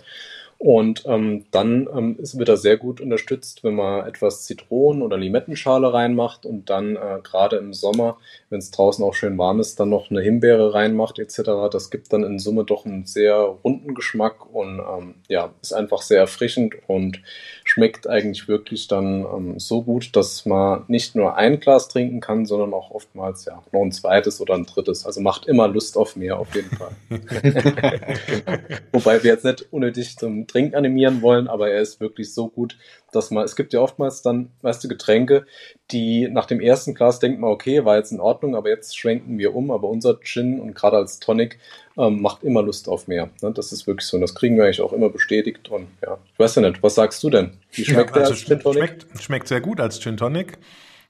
Und 0.58 1.04
ähm, 1.06 1.44
dann 1.50 1.88
ähm, 1.94 2.16
ist, 2.18 2.38
wird 2.38 2.48
er 2.48 2.56
sehr 2.56 2.76
gut 2.76 3.00
unterstützt, 3.00 3.64
wenn 3.64 3.74
man 3.74 4.06
etwas 4.06 4.44
Zitronen- 4.44 5.02
oder 5.02 5.18
Limettenschale 5.18 5.92
reinmacht 5.92 6.46
und 6.46 6.70
dann 6.70 6.96
äh, 6.96 7.20
gerade 7.22 7.56
im 7.56 7.74
Sommer, 7.74 8.16
wenn 8.48 8.60
es 8.60 8.70
draußen 8.70 9.04
auch 9.04 9.14
schön 9.14 9.36
warm 9.36 9.60
ist, 9.60 9.78
dann 9.78 9.90
noch 9.90 10.10
eine 10.10 10.22
Himbeere 10.22 10.72
reinmacht 10.72 11.18
etc. 11.18 11.68
Das 11.70 11.90
gibt 11.90 12.12
dann 12.12 12.24
in 12.24 12.38
Summe 12.38 12.64
doch 12.64 12.86
einen 12.86 13.04
sehr 13.04 13.36
runden 13.36 13.94
Geschmack 13.94 14.54
und 14.54 14.78
ähm, 14.78 15.16
ja, 15.28 15.50
ist 15.60 15.74
einfach 15.74 16.02
sehr 16.02 16.20
erfrischend 16.20 16.74
und 16.86 17.20
schmeckt 17.64 18.08
eigentlich 18.08 18.48
wirklich 18.48 18.88
dann 18.88 19.24
ähm, 19.24 19.58
so 19.58 19.82
gut, 19.82 20.16
dass 20.16 20.46
man 20.46 20.84
nicht 20.88 21.14
nur 21.14 21.36
ein 21.36 21.60
Glas 21.60 21.88
trinken 21.88 22.20
kann, 22.20 22.46
sondern 22.46 22.72
auch 22.72 22.90
oftmals 22.90 23.44
ja 23.44 23.62
noch 23.72 23.82
ein 23.82 23.92
zweites 23.92 24.40
oder 24.40 24.54
ein 24.54 24.64
drittes. 24.64 25.04
Also 25.04 25.20
macht 25.20 25.46
immer 25.46 25.68
Lust 25.68 25.98
auf 25.98 26.16
mehr 26.16 26.38
auf 26.38 26.54
jeden 26.54 26.70
Fall. 26.70 26.92
Wobei 28.92 29.22
wir 29.22 29.32
jetzt 29.32 29.44
nicht 29.44 29.66
unnötig 29.72 30.16
zum 30.16 30.46
Trinken 30.54 30.76
animieren 30.76 31.20
wollen, 31.20 31.48
aber 31.48 31.70
er 31.70 31.80
ist 31.80 32.00
wirklich 32.00 32.32
so 32.32 32.48
gut, 32.48 32.78
dass 33.10 33.32
man, 33.32 33.44
es 33.44 33.56
gibt 33.56 33.72
ja 33.72 33.80
oftmals 33.80 34.22
dann, 34.22 34.50
weißt 34.62 34.84
du, 34.84 34.88
Getränke, 34.88 35.46
die 35.90 36.28
nach 36.28 36.46
dem 36.46 36.60
ersten 36.60 36.94
Glas 36.94 37.18
denkt 37.18 37.40
man, 37.40 37.50
okay, 37.50 37.84
war 37.84 37.96
jetzt 37.96 38.12
in 38.12 38.20
Ordnung, 38.20 38.54
aber 38.54 38.68
jetzt 38.68 38.96
schwenken 38.96 39.36
wir 39.36 39.56
um, 39.56 39.72
aber 39.72 39.88
unser 39.88 40.20
Gin 40.20 40.60
und 40.60 40.76
gerade 40.76 40.96
als 40.96 41.18
Tonic 41.18 41.58
ähm, 41.98 42.22
macht 42.22 42.44
immer 42.44 42.62
Lust 42.62 42.88
auf 42.88 43.08
mehr. 43.08 43.30
Ne? 43.42 43.50
Das 43.52 43.72
ist 43.72 43.88
wirklich 43.88 44.06
so 44.06 44.16
und 44.16 44.20
das 44.20 44.36
kriegen 44.36 44.56
wir 44.56 44.64
eigentlich 44.64 44.80
auch 44.80 44.92
immer 44.92 45.08
bestätigt 45.08 45.68
und 45.70 45.88
ja, 46.06 46.18
ich 46.32 46.38
weiß 46.38 46.54
ja 46.54 46.62
nicht, 46.62 46.80
was 46.84 46.94
sagst 46.94 47.20
du 47.24 47.30
denn? 47.30 47.58
Wie 47.72 47.84
schmeckt 47.84 48.14
ja, 48.14 48.22
also 48.22 48.32
der 48.32 48.38
als 48.38 48.44
Gin 48.44 48.60
Tonic? 48.60 48.88
Schmeckt, 48.88 49.22
schmeckt 49.22 49.48
sehr 49.48 49.60
gut 49.60 49.80
als 49.80 49.98
Gin 49.98 50.16
Tonic. 50.16 50.58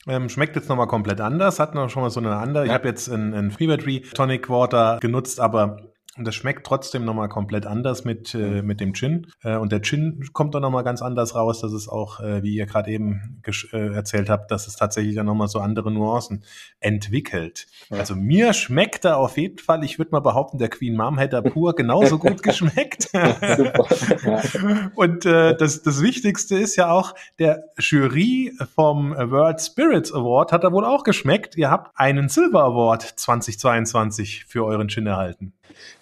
Ähm, 0.06 0.30
schmeckt 0.30 0.56
jetzt 0.56 0.70
nochmal 0.70 0.86
komplett 0.86 1.20
anders, 1.20 1.58
hat 1.58 1.74
noch 1.74 1.90
schon 1.90 2.02
mal 2.02 2.10
so 2.10 2.20
eine 2.20 2.36
andere. 2.36 2.64
Ja. 2.64 2.70
Ich 2.70 2.74
habe 2.74 2.88
jetzt 2.88 3.08
ein, 3.08 3.34
ein 3.34 3.50
Fever 3.50 3.76
Tree 3.76 4.00
Tonic 4.00 4.48
Water 4.48 4.98
genutzt, 5.00 5.38
aber 5.38 5.93
Und 6.16 6.26
das 6.26 6.36
schmeckt 6.36 6.64
trotzdem 6.64 7.04
nochmal 7.04 7.28
komplett 7.28 7.66
anders 7.66 8.04
mit, 8.04 8.34
äh, 8.34 8.62
mit 8.62 8.80
dem 8.80 8.94
Gin. 8.94 9.26
Äh, 9.42 9.56
und 9.56 9.72
der 9.72 9.82
Gin 9.82 10.24
kommt 10.32 10.54
dann 10.54 10.62
nochmal 10.62 10.84
ganz 10.84 11.02
anders 11.02 11.34
raus. 11.34 11.60
Das 11.60 11.72
ist 11.72 11.88
auch, 11.88 12.20
äh, 12.20 12.44
wie 12.44 12.54
ihr 12.54 12.66
gerade 12.66 12.90
eben 12.90 13.42
äh, 13.72 13.94
erzählt 13.94 14.30
habt, 14.30 14.52
dass 14.52 14.68
es 14.68 14.76
tatsächlich 14.76 15.16
dann 15.16 15.26
nochmal 15.26 15.48
so 15.48 15.58
andere 15.58 15.90
Nuancen 15.90 16.44
entwickelt. 16.78 17.66
Ja. 17.90 17.98
Also 17.98 18.14
mir 18.14 18.52
schmeckt 18.52 19.04
er 19.04 19.16
auf 19.16 19.36
jeden 19.36 19.58
Fall, 19.58 19.82
ich 19.82 19.98
würde 19.98 20.12
mal 20.12 20.20
behaupten, 20.20 20.58
der 20.58 20.68
Queen 20.68 20.96
Mom 20.96 21.18
hätte 21.18 21.42
pur 21.42 21.74
genauso 21.74 22.18
gut 22.18 22.42
geschmeckt. 22.44 23.10
und 24.94 25.26
äh, 25.26 25.56
das, 25.56 25.82
das 25.82 26.00
Wichtigste 26.00 26.56
ist 26.56 26.76
ja 26.76 26.92
auch, 26.92 27.14
der 27.40 27.64
Jury 27.78 28.52
vom 28.72 29.10
World 29.16 29.60
Spirits 29.60 30.12
Award 30.12 30.52
hat 30.52 30.62
er 30.62 30.70
wohl 30.70 30.84
auch 30.84 31.02
geschmeckt. 31.02 31.56
Ihr 31.56 31.70
habt 31.70 31.90
einen 31.96 32.28
Silver 32.28 32.62
Award 32.62 33.02
2022 33.02 34.44
für 34.44 34.64
euren 34.64 34.88
Gin 34.88 35.08
erhalten. 35.08 35.54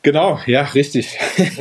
Genau, 0.02 0.38
ja, 0.46 0.62
richtig. 0.62 1.18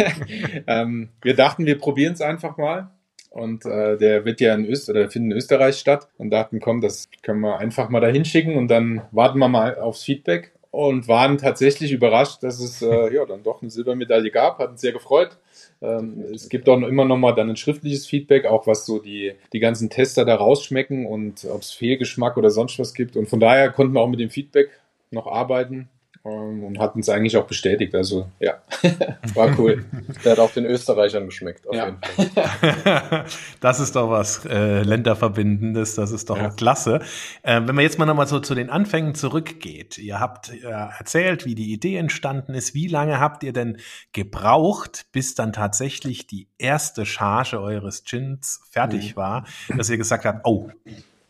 ähm, 0.68 1.10
wir 1.22 1.36
dachten, 1.36 1.66
wir 1.66 1.78
probieren 1.78 2.14
es 2.14 2.22
einfach 2.22 2.58
mal. 2.58 2.92
Und 3.30 3.66
äh, 3.66 3.98
der 3.98 4.26
wird 4.26 4.42
ja 4.42 4.54
in 4.54 4.66
Österreich, 4.66 5.04
oder 5.04 5.10
findet 5.10 5.32
in 5.32 5.38
Österreich 5.38 5.78
statt. 5.78 6.10
Und 6.18 6.32
dachten, 6.32 6.60
komm, 6.60 6.82
das 6.82 7.10
können 7.24 7.40
wir 7.42 7.60
einfach 7.60 7.90
mal 7.90 8.02
da 8.02 8.08
hinschicken 8.08 8.58
und 8.58 8.68
dann 8.68 9.04
warten 9.12 9.40
wir 9.40 9.48
mal 9.48 9.80
aufs 9.80 10.04
Feedback. 10.04 10.52
Und 10.70 11.10
waren 11.10 11.38
tatsächlich 11.38 11.92
überrascht, 11.92 12.44
dass 12.44 12.62
es 12.62 12.82
äh, 12.82 13.14
ja 13.14 13.26
dann 13.26 13.44
doch 13.44 13.62
eine 13.62 13.70
Silbermedaille 13.70 14.32
gab. 14.32 14.60
Hat 14.60 14.70
uns 14.70 14.82
sehr 14.82 14.94
gefreut. 14.94 15.38
Ähm, 15.82 16.24
es 16.34 16.48
gibt 16.48 16.70
auch 16.70 16.78
immer 16.78 17.04
noch 17.04 17.18
mal 17.18 17.34
dann 17.34 17.50
ein 17.50 17.58
schriftliches 17.58 18.06
Feedback, 18.06 18.46
auch 18.46 18.68
was 18.68 18.86
so 18.86 19.00
die, 19.00 19.34
die 19.52 19.60
ganzen 19.60 19.90
Tester 19.90 20.24
da 20.24 20.36
rausschmecken 20.36 21.06
und 21.06 21.46
ob 21.46 21.62
es 21.62 21.72
Fehlgeschmack 21.72 22.38
oder 22.38 22.50
sonst 22.50 22.80
was 22.80 22.94
gibt. 22.94 23.18
Und 23.18 23.28
von 23.28 23.42
daher 23.42 23.70
konnten 23.72 23.94
wir 23.94 24.02
auch 24.02 24.08
mit 24.08 24.22
dem 24.22 24.30
Feedback 24.30 24.70
noch 25.12 25.28
arbeiten 25.28 25.90
und 26.24 26.78
hat 26.80 26.96
uns 26.96 27.10
eigentlich 27.10 27.36
auch 27.38 27.48
bestätigt. 27.48 27.96
Also 27.96 28.28
ja, 28.40 28.62
war 29.34 29.58
cool. 29.58 29.86
Der 30.24 30.34
hat 30.34 30.40
auch 30.40 30.52
den 30.52 30.66
Österreichern 30.66 31.26
geschmeckt, 31.26 31.68
auf 31.68 31.76
ja. 31.76 31.86
jeden 31.86 31.98
Fall. 32.02 33.26
das 33.60 33.80
ist 33.80 33.96
doch 33.96 34.10
was 34.10 34.46
äh, 34.46 34.84
Länderverbindendes, 34.84 35.96
das 35.96 36.12
ist 36.12 36.30
doch 36.30 36.38
ja. 36.38 36.50
klasse. 36.50 37.00
Äh, 37.42 37.62
wenn 37.66 37.76
man 37.76 37.80
jetzt 37.80 37.98
mal 37.98 38.06
nochmal 38.06 38.28
so 38.28 38.40
zu 38.40 38.54
den 38.54 38.70
Anfängen 38.70 39.16
zurückgeht, 39.16 39.98
ihr 39.98 40.20
habt 40.20 40.52
äh, 40.52 40.68
erzählt, 40.68 41.46
wie 41.46 41.56
die 41.56 41.72
Idee 41.74 41.98
entstanden 41.98 42.54
ist. 42.54 42.74
Wie 42.76 42.88
lange 42.88 43.20
habt 43.20 43.44
ihr 43.44 43.54
denn 43.54 43.78
gebraucht, 44.14 45.08
bis 45.12 45.36
dann 45.36 45.54
tatsächlich 45.54 46.28
die 46.28 46.48
erste 46.58 47.06
Charge 47.06 47.60
eures 47.60 48.04
Gins 48.04 48.62
fertig 48.70 49.12
mhm. 49.12 49.18
war, 49.18 49.46
dass 49.76 49.90
ihr 49.90 49.98
gesagt 49.98 50.26
habt, 50.26 50.46
oh, 50.46 50.70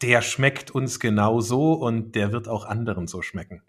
der 0.01 0.21
schmeckt 0.21 0.71
uns 0.71 1.00
genau 1.00 1.39
so 1.41 1.74
und 1.74 2.15
der 2.15 2.31
wird 2.31 2.48
auch 2.48 2.65
anderen 2.65 3.07
so 3.07 3.21
schmecken? 3.21 3.62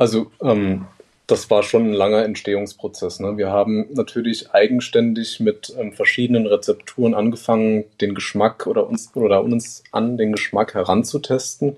Also 0.00 0.30
ähm, 0.42 0.86
das 1.26 1.50
war 1.50 1.62
schon 1.62 1.90
ein 1.90 1.92
langer 1.92 2.24
Entstehungsprozess. 2.24 3.20
Ne? 3.20 3.36
Wir 3.36 3.50
haben 3.50 3.86
natürlich 3.92 4.50
eigenständig 4.50 5.40
mit 5.40 5.74
ähm, 5.78 5.92
verschiedenen 5.92 6.46
Rezepturen 6.46 7.12
angefangen, 7.12 7.84
den 8.00 8.14
Geschmack 8.14 8.66
oder 8.66 8.88
uns 8.88 9.14
oder 9.14 9.44
uns 9.44 9.84
an 9.92 10.16
den 10.16 10.32
Geschmack 10.32 10.72
heranzutesten. 10.72 11.76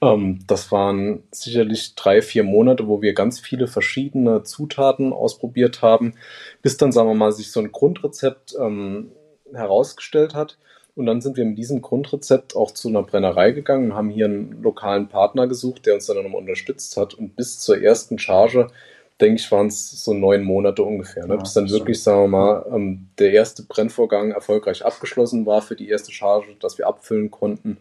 Ähm, 0.00 0.38
das 0.46 0.70
waren 0.70 1.24
sicherlich 1.32 1.96
drei, 1.96 2.22
vier 2.22 2.44
Monate, 2.44 2.86
wo 2.86 3.02
wir 3.02 3.12
ganz 3.12 3.40
viele 3.40 3.66
verschiedene 3.66 4.44
Zutaten 4.44 5.12
ausprobiert 5.12 5.82
haben, 5.82 6.14
bis 6.62 6.76
dann, 6.76 6.92
sagen 6.92 7.08
wir 7.08 7.16
mal, 7.16 7.32
sich 7.32 7.50
so 7.50 7.58
ein 7.58 7.72
Grundrezept 7.72 8.54
ähm, 8.56 9.10
herausgestellt 9.52 10.32
hat. 10.32 10.58
Und 10.98 11.06
dann 11.06 11.20
sind 11.20 11.36
wir 11.36 11.44
mit 11.44 11.56
diesem 11.56 11.80
Grundrezept 11.80 12.56
auch 12.56 12.72
zu 12.72 12.88
einer 12.88 13.04
Brennerei 13.04 13.52
gegangen 13.52 13.92
und 13.92 13.96
haben 13.96 14.10
hier 14.10 14.24
einen 14.24 14.60
lokalen 14.64 15.06
Partner 15.06 15.46
gesucht, 15.46 15.86
der 15.86 15.94
uns 15.94 16.06
dann 16.06 16.16
nochmal 16.16 16.40
unterstützt 16.40 16.96
hat. 16.96 17.14
Und 17.14 17.36
bis 17.36 17.60
zur 17.60 17.80
ersten 17.80 18.18
Charge, 18.18 18.66
denke 19.20 19.40
ich, 19.40 19.52
waren 19.52 19.68
es 19.68 20.04
so 20.04 20.12
neun 20.12 20.42
Monate 20.42 20.82
ungefähr. 20.82 21.24
Ne? 21.24 21.34
Ja, 21.34 21.40
bis 21.40 21.52
dann 21.52 21.70
wirklich, 21.70 22.02
sagen 22.02 22.22
wir 22.22 22.28
mal, 22.28 22.66
ähm, 22.74 23.06
der 23.20 23.30
erste 23.30 23.62
Brennvorgang 23.62 24.32
erfolgreich 24.32 24.84
abgeschlossen 24.84 25.46
war 25.46 25.62
für 25.62 25.76
die 25.76 25.88
erste 25.88 26.10
Charge, 26.10 26.48
dass 26.58 26.78
wir 26.78 26.88
abfüllen 26.88 27.30
konnten. 27.30 27.76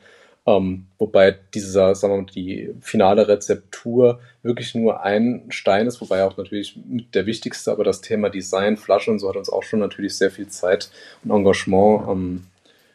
Ähm, 0.45 0.85
wobei 0.99 1.35
dieser, 1.55 1.95
sagen 1.95 2.13
wir 2.13 2.21
mal, 2.21 2.31
die 2.31 2.69
finale 2.81 3.27
Rezeptur 3.27 4.19
wirklich 4.43 4.75
nur 4.75 5.01
ein 5.01 5.45
Stein 5.49 5.87
ist, 5.87 6.01
wobei 6.01 6.23
auch 6.23 6.37
natürlich 6.37 6.79
der 7.15 7.25
wichtigste, 7.25 7.71
aber 7.71 7.83
das 7.83 8.01
Thema 8.01 8.29
Design, 8.29 8.77
Flasche 8.77 9.09
und 9.09 9.17
so 9.17 9.27
hat 9.27 9.37
uns 9.37 9.49
auch 9.49 9.63
schon 9.63 9.79
natürlich 9.79 10.15
sehr 10.15 10.29
viel 10.29 10.49
Zeit 10.49 10.91
und 11.23 11.31
Engagement 11.31 12.07
ähm, 12.07 12.43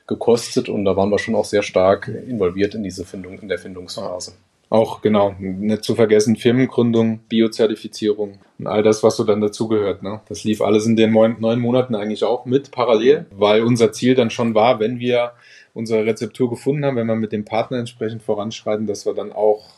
gekostet 0.07 0.69
und 0.69 0.85
da 0.85 0.97
waren 0.97 1.11
wir 1.11 1.19
schon 1.19 1.35
auch 1.35 1.45
sehr 1.45 1.63
stark 1.63 2.09
involviert 2.09 2.75
in 2.75 2.83
diese 2.83 3.05
Findung, 3.05 3.39
in 3.39 3.49
der 3.49 3.59
Findungsphase. 3.59 4.33
Auch 4.69 5.03
genau, 5.03 5.35
nicht 5.39 5.85
zu 5.85 5.95
vergessen, 5.95 6.37
Firmengründung, 6.37 7.19
Biozertifizierung 7.29 8.39
und 8.59 8.67
all 8.67 8.83
das, 8.83 9.03
was 9.03 9.17
so 9.17 9.25
dann 9.25 9.43
dazugehört. 9.43 10.03
Ne? 10.03 10.23
Das 10.31 10.45
lief 10.45 10.63
alles 10.63 10.87
in 10.87 10.97
den 10.97 11.13
neun, 11.13 11.37
neun 11.41 11.61
Monaten 11.61 11.95
eigentlich 11.95 12.25
auch 12.25 12.47
mit 12.47 12.71
parallel, 12.71 13.27
weil 13.31 13.65
unser 13.65 13.93
Ziel 13.93 14.15
dann 14.15 14.31
schon 14.31 14.55
war, 14.55 14.81
wenn 14.81 14.99
wir 14.99 15.33
unsere 15.75 16.07
Rezeptur 16.07 16.49
gefunden 16.49 16.87
haben, 16.87 16.97
wenn 16.97 17.07
wir 17.07 17.17
mit 17.17 17.33
dem 17.33 17.45
Partner 17.45 17.79
entsprechend 17.79 18.23
voranschreiten, 18.23 18.87
dass 18.87 19.05
wir 19.05 19.13
dann 19.13 19.31
auch 19.31 19.69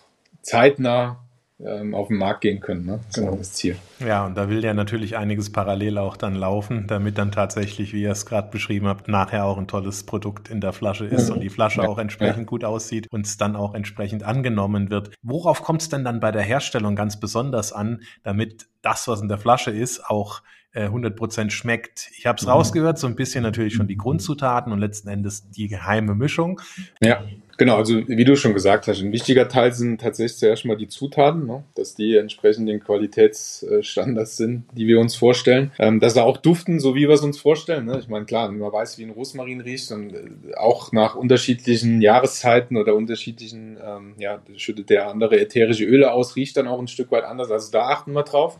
zeitnah 0.43 1.24
ähm, 1.65 1.95
auf 1.95 2.09
den 2.09 2.19
Markt 2.19 2.43
gehen 2.43 2.61
können. 2.61 2.87
Ne? 2.87 3.01
Das 3.07 3.17
genau. 3.17 3.33
ist 3.33 3.41
das 3.41 3.53
Ziel. 3.55 3.77
Ja, 4.01 4.27
und 4.27 4.37
da 4.37 4.49
will 4.49 4.63
ja 4.63 4.75
natürlich 4.75 5.17
einiges 5.17 5.51
parallel 5.51 5.99
auch 5.99 6.17
dann 6.17 6.35
laufen, 6.35 6.87
damit 6.87 7.19
dann 7.19 7.33
tatsächlich, 7.33 7.93
wie 7.93 8.03
ihr 8.03 8.11
es 8.11 8.27
gerade 8.27 8.51
beschrieben 8.51 8.87
habt, 8.87 9.09
nachher 9.09 9.45
auch 9.45 9.59
ein 9.59 9.67
tolles 9.67 10.05
Produkt 10.05 10.51
in 10.51 10.61
der 10.61 10.73
Flasche 10.73 11.07
ist 11.07 11.29
mhm. 11.29 11.37
und 11.37 11.41
die 11.41 11.51
Flasche 11.51 11.83
ja. 11.83 11.89
auch 11.89 11.99
entsprechend 11.99 12.45
ja. 12.45 12.45
gut 12.45 12.65
aussieht 12.65 13.07
und 13.11 13.27
es 13.27 13.37
dann 13.37 13.57
auch 13.57 13.75
entsprechend 13.75 14.23
angenommen 14.23 14.91
wird. 14.91 15.11
Worauf 15.23 15.63
kommt 15.63 15.83
es 15.83 15.89
denn 15.89 16.05
dann 16.05 16.21
bei 16.21 16.33
der 16.33 16.43
Herstellung 16.43 16.97
ganz 16.97 17.19
besonders 17.19 17.73
an, 17.73 18.03
damit 18.23 18.67
das, 18.83 19.09
was 19.09 19.21
in 19.21 19.29
der 19.29 19.39
Flasche 19.39 19.71
ist, 19.71 20.05
auch 20.05 20.43
100% 20.75 21.47
äh, 21.47 21.51
schmeckt. 21.51 22.11
Ich 22.17 22.27
habe 22.27 22.37
es 22.37 22.45
mhm. 22.45 22.51
rausgehört, 22.51 22.99
so 22.99 23.07
ein 23.07 23.17
bisschen 23.17 23.43
natürlich 23.43 23.75
schon 23.75 23.87
die 23.87 23.97
Grundzutaten 23.97 24.73
und 24.73 24.81
letzten 24.81 25.09
Endes 25.09 25.49
die 25.51 25.69
geheime 25.69 26.15
Mischung. 26.15 26.61
Ja. 27.01 27.25
Genau, 27.57 27.77
also 27.77 28.09
wie 28.09 28.25
du 28.25 28.37
schon 28.37 28.53
gesagt 28.53 28.89
hast, 28.89 29.01
ein 29.01 29.13
wichtiger 29.13 29.49
Teil 29.49 29.73
sind 29.73 30.01
tatsächlich 30.01 30.39
zuerst 30.39 30.65
mal 30.65 30.77
die 30.77 30.89
Zutaten, 30.89 31.47
ne? 31.47 31.63
dass 31.77 31.95
die 31.95 32.17
entsprechend 32.17 32.69
den 32.69 32.81
Qualitätsstandards 32.81 34.37
sind, 34.37 34.65
die 34.73 34.89
wir 34.89 34.99
uns 34.99 35.15
vorstellen. 35.15 35.71
Ähm, 35.79 36.01
dass 36.01 36.15
sie 36.15 36.23
auch 36.25 36.39
duften, 36.39 36.81
so 36.81 36.97
wie 36.97 37.03
wir 37.03 37.15
es 37.15 37.21
uns 37.21 37.39
vorstellen. 37.39 37.87
Ne? 37.87 37.99
Ich 38.01 38.09
meine, 38.09 38.25
klar, 38.25 38.49
wenn 38.49 38.59
man 38.59 38.73
weiß, 38.73 38.99
wie 38.99 39.05
ein 39.05 39.11
Rosmarin 39.11 39.61
riecht 39.61 39.93
und 39.93 40.13
äh, 40.13 40.57
auch 40.57 40.91
nach 40.91 41.15
unterschiedlichen 41.15 42.01
Jahreszeiten 42.01 42.77
oder 42.77 42.95
unterschiedlichen, 42.97 43.79
ähm, 43.81 44.15
ja, 44.19 44.43
schüttet 44.57 44.91
der 44.91 45.09
andere 45.09 45.39
ätherische 45.39 45.85
Öle 45.85 46.13
aus, 46.13 46.35
riecht 46.35 46.57
dann 46.57 46.67
auch 46.67 46.81
ein 46.81 46.89
Stück 46.89 47.13
weit 47.13 47.25
anders. 47.25 47.53
Also 47.53 47.71
da 47.71 47.87
achten 47.87 48.15
wir 48.15 48.25
drauf. 48.25 48.59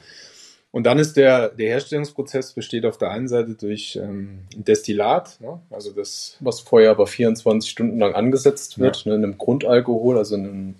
Und 0.75 0.87
dann 0.87 0.99
ist 0.99 1.17
der, 1.17 1.51
der 1.51 1.69
Herstellungsprozess 1.69 2.53
besteht 2.53 2.85
auf 2.85 2.99
der 2.99 3.13
einen 3.13 3.29
Seite 3.29 3.55
durch 3.55 3.95
ähm, 3.95 4.41
ein 4.57 4.65
Destillat, 4.65 5.41
ne? 5.41 5.61
also 5.71 5.93
das. 5.93 6.37
Was 6.41 6.59
vorher 6.59 6.91
aber 6.91 7.07
24 7.07 7.71
Stunden 7.71 8.01
lang 8.01 8.17
angesetzt 8.17 8.81
wird, 8.81 9.05
ja. 9.05 9.11
ne, 9.13 9.19
in 9.19 9.23
einem 9.23 9.39
Grundalkohol, 9.39 10.19
also 10.19 10.35
in 10.35 10.45
einem, 10.45 10.75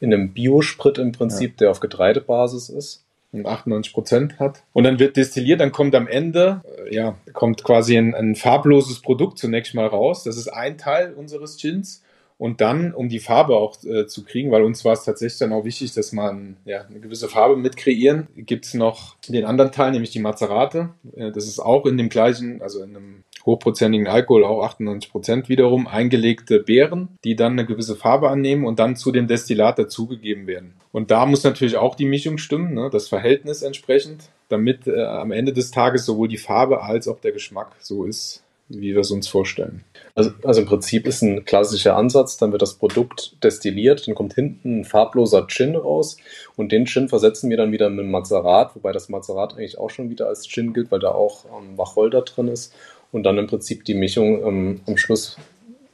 in 0.00 0.12
einem 0.12 0.34
Biosprit 0.34 0.98
im 0.98 1.12
Prinzip, 1.12 1.52
ja. 1.52 1.56
der 1.60 1.70
auf 1.70 1.80
Getreidebasis 1.80 2.68
ist. 2.68 3.06
Und 3.32 3.46
98 3.46 3.94
Prozent 3.94 4.38
hat. 4.38 4.64
Und 4.74 4.84
dann 4.84 4.98
wird 4.98 5.16
destilliert, 5.16 5.60
dann 5.60 5.72
kommt 5.72 5.94
am 5.94 6.08
Ende, 6.08 6.60
äh, 6.84 6.94
ja, 6.94 7.16
kommt 7.32 7.64
quasi 7.64 7.96
ein, 7.96 8.14
ein 8.14 8.34
farbloses 8.34 9.00
Produkt 9.00 9.38
zunächst 9.38 9.74
mal 9.74 9.86
raus. 9.86 10.24
Das 10.24 10.36
ist 10.36 10.48
ein 10.48 10.76
Teil 10.76 11.14
unseres 11.14 11.56
Gins. 11.56 12.02
Und 12.38 12.60
dann, 12.60 12.94
um 12.94 13.08
die 13.08 13.18
Farbe 13.18 13.56
auch 13.56 13.82
äh, 13.84 14.06
zu 14.06 14.24
kriegen, 14.24 14.52
weil 14.52 14.62
uns 14.62 14.84
war 14.84 14.92
es 14.92 15.04
tatsächlich 15.04 15.40
dann 15.40 15.52
auch 15.52 15.64
wichtig, 15.64 15.92
dass 15.92 16.12
man 16.12 16.56
ja, 16.64 16.82
eine 16.82 17.00
gewisse 17.00 17.28
Farbe 17.28 17.56
mit 17.56 17.76
kreieren, 17.76 18.28
gibt 18.36 18.64
es 18.64 18.74
noch 18.74 19.16
den 19.28 19.44
anderen 19.44 19.72
Teil, 19.72 19.90
nämlich 19.90 20.10
die 20.10 20.20
Mazerate. 20.20 20.90
Äh, 21.16 21.32
das 21.32 21.48
ist 21.48 21.58
auch 21.58 21.84
in 21.84 21.96
dem 21.96 22.08
gleichen, 22.08 22.62
also 22.62 22.82
in 22.82 22.96
einem 22.96 23.24
hochprozentigen 23.44 24.06
Alkohol, 24.06 24.44
auch 24.44 24.62
98 24.64 25.10
Prozent 25.10 25.48
wiederum, 25.48 25.88
eingelegte 25.88 26.60
Beeren, 26.60 27.08
die 27.24 27.34
dann 27.34 27.52
eine 27.52 27.66
gewisse 27.66 27.96
Farbe 27.96 28.28
annehmen 28.28 28.64
und 28.64 28.78
dann 28.78 28.94
zu 28.94 29.10
dem 29.10 29.26
Destillat 29.26 29.78
dazugegeben 29.78 30.46
werden. 30.46 30.74
Und 30.92 31.10
da 31.10 31.26
muss 31.26 31.44
natürlich 31.44 31.76
auch 31.76 31.96
die 31.96 32.06
Mischung 32.06 32.38
stimmen, 32.38 32.74
ne, 32.74 32.88
das 32.92 33.08
Verhältnis 33.08 33.62
entsprechend, 33.62 34.28
damit 34.48 34.86
äh, 34.86 35.02
am 35.02 35.32
Ende 35.32 35.52
des 35.52 35.70
Tages 35.70 36.04
sowohl 36.04 36.28
die 36.28 36.38
Farbe 36.38 36.82
als 36.82 37.08
auch 37.08 37.20
der 37.20 37.32
Geschmack 37.32 37.72
so 37.80 38.04
ist, 38.04 38.44
wie 38.68 38.94
wir 38.94 39.00
es 39.00 39.10
uns 39.10 39.28
vorstellen. 39.28 39.84
Also, 40.14 40.30
also, 40.44 40.60
im 40.60 40.66
Prinzip 40.66 41.06
ist 41.06 41.22
ein 41.22 41.44
klassischer 41.44 41.96
Ansatz, 41.96 42.36
dann 42.36 42.52
wird 42.52 42.62
das 42.62 42.74
Produkt 42.74 43.42
destilliert, 43.42 44.06
dann 44.06 44.14
kommt 44.14 44.34
hinten 44.34 44.80
ein 44.80 44.84
farbloser 44.84 45.46
Gin 45.46 45.76
raus 45.76 46.18
und 46.56 46.72
den 46.72 46.86
Gin 46.86 47.08
versetzen 47.08 47.50
wir 47.50 47.56
dann 47.56 47.72
wieder 47.72 47.88
mit 47.88 48.06
Mazerat, 48.06 48.74
wobei 48.76 48.92
das 48.92 49.08
Mazerat 49.08 49.54
eigentlich 49.54 49.78
auch 49.78 49.90
schon 49.90 50.10
wieder 50.10 50.28
als 50.28 50.46
Gin 50.46 50.72
gilt, 50.72 50.90
weil 50.90 51.00
da 51.00 51.12
auch 51.12 51.44
ähm, 51.46 51.78
Wacholder 51.78 52.22
drin 52.22 52.48
ist 52.48 52.74
und 53.12 53.22
dann 53.22 53.38
im 53.38 53.46
Prinzip 53.46 53.84
die 53.84 53.94
Mischung 53.94 54.44
ähm, 54.46 54.80
am 54.86 54.96
Schluss 54.96 55.36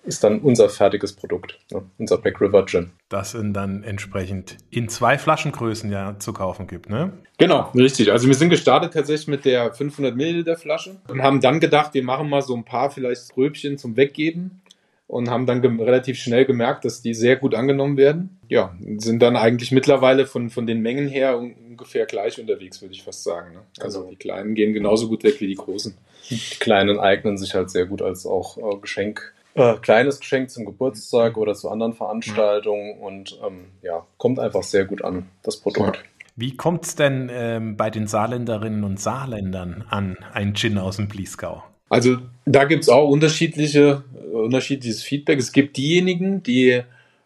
ist 0.05 0.23
dann 0.23 0.41
unser 0.41 0.69
fertiges 0.69 1.15
Produkt, 1.15 1.59
ne? 1.71 1.83
unser 1.99 2.19
Back 2.19 2.41
River 2.41 2.67
Gin. 2.67 2.91
Das 3.09 3.35
in 3.35 3.53
dann 3.53 3.83
entsprechend 3.83 4.59
in 4.71 4.89
zwei 4.89 5.19
Flaschengrößen 5.19 5.91
ja 5.91 6.19
zu 6.19 6.33
kaufen 6.33 6.67
gibt, 6.67 6.91
ne? 6.91 7.13
Genau, 7.39 7.71
richtig. 7.75 8.13
Also 8.13 8.29
wir 8.29 8.35
sind 8.35 8.51
gestartet 8.51 8.93
tatsächlich 8.93 9.29
mit 9.29 9.45
der 9.45 9.73
500 9.73 10.15
Milliliter 10.15 10.57
Flasche 10.57 11.01
und 11.09 11.23
haben 11.23 11.41
dann 11.41 11.59
gedacht, 11.59 11.95
wir 11.95 12.05
machen 12.05 12.29
mal 12.29 12.43
so 12.43 12.55
ein 12.55 12.65
paar 12.65 12.91
vielleicht 12.91 13.37
Röbchen 13.37 13.79
zum 13.79 13.97
Weggeben 13.97 14.63
und 15.07 15.31
haben 15.31 15.47
dann 15.47 15.61
relativ 15.81 16.19
schnell 16.19 16.45
gemerkt, 16.45 16.85
dass 16.85 17.03
die 17.03 17.15
sehr 17.15 17.37
gut 17.37 17.55
angenommen 17.55 17.97
werden. 17.97 18.39
Ja, 18.49 18.75
sind 18.99 19.21
dann 19.21 19.37
eigentlich 19.37 19.73
mittlerweile 19.73 20.27
von, 20.27 20.51
von 20.51 20.67
den 20.67 20.81
Mengen 20.81 21.09
her 21.09 21.39
ungefähr 21.39 22.07
gleich 22.07 22.39
unterwegs, 22.41 22.81
würde 22.81 22.95
ich 22.95 23.03
fast 23.03 23.25
sagen. 23.25 23.55
Ne? 23.55 23.61
Also 23.81 24.01
genau. 24.01 24.11
die 24.11 24.17
Kleinen 24.17 24.55
gehen 24.55 24.73
genauso 24.73 25.09
gut 25.09 25.25
weg 25.25 25.41
wie 25.41 25.47
die 25.47 25.57
Großen. 25.57 25.97
Die 26.31 26.39
Kleinen 26.59 26.99
eignen 26.99 27.37
sich 27.37 27.55
halt 27.55 27.71
sehr 27.71 27.87
gut 27.87 28.01
als 28.01 28.27
auch 28.27 28.57
äh, 28.59 28.79
Geschenk 28.81 29.35
äh, 29.55 29.75
kleines 29.75 30.21
Geschenk 30.21 30.51
zum 30.51 30.65
Geburtstag 30.65 31.37
oder 31.37 31.55
zu 31.55 31.71
anderen 31.71 31.95
Veranstaltungen 31.95 32.99
und 32.99 33.39
ähm, 33.47 33.67
ja, 33.83 34.05
kommt 34.19 34.39
einfach 34.39 34.63
sehr 34.63 34.85
gut 34.85 35.03
an, 35.03 35.27
das 35.43 35.57
Produkt. 35.57 36.03
Wie 36.37 36.57
kommt 36.57 36.85
es 36.85 36.97
denn 36.97 37.31
ähm, 37.33 37.77
bei 37.77 37.91
den 37.91 38.09
Saarländerinnen 38.09 38.83
und 38.83 38.99
Saarländern 38.99 39.85
an, 39.89 40.17
ein 40.33 40.55
Gin 40.55 40.79
aus 40.79 40.97
dem 40.97 41.07
Bliesgau? 41.07 41.63
Also 41.89 42.17
da 42.45 42.65
gibt 42.65 42.83
es 42.83 42.89
auch 42.89 43.09
unterschiedliche, 43.09 44.03
unterschiedliches 44.33 45.05
Feedback. 45.05 45.39
Es 45.39 45.53
gibt 45.53 45.77
diejenigen, 45.77 46.43
die 46.43 46.83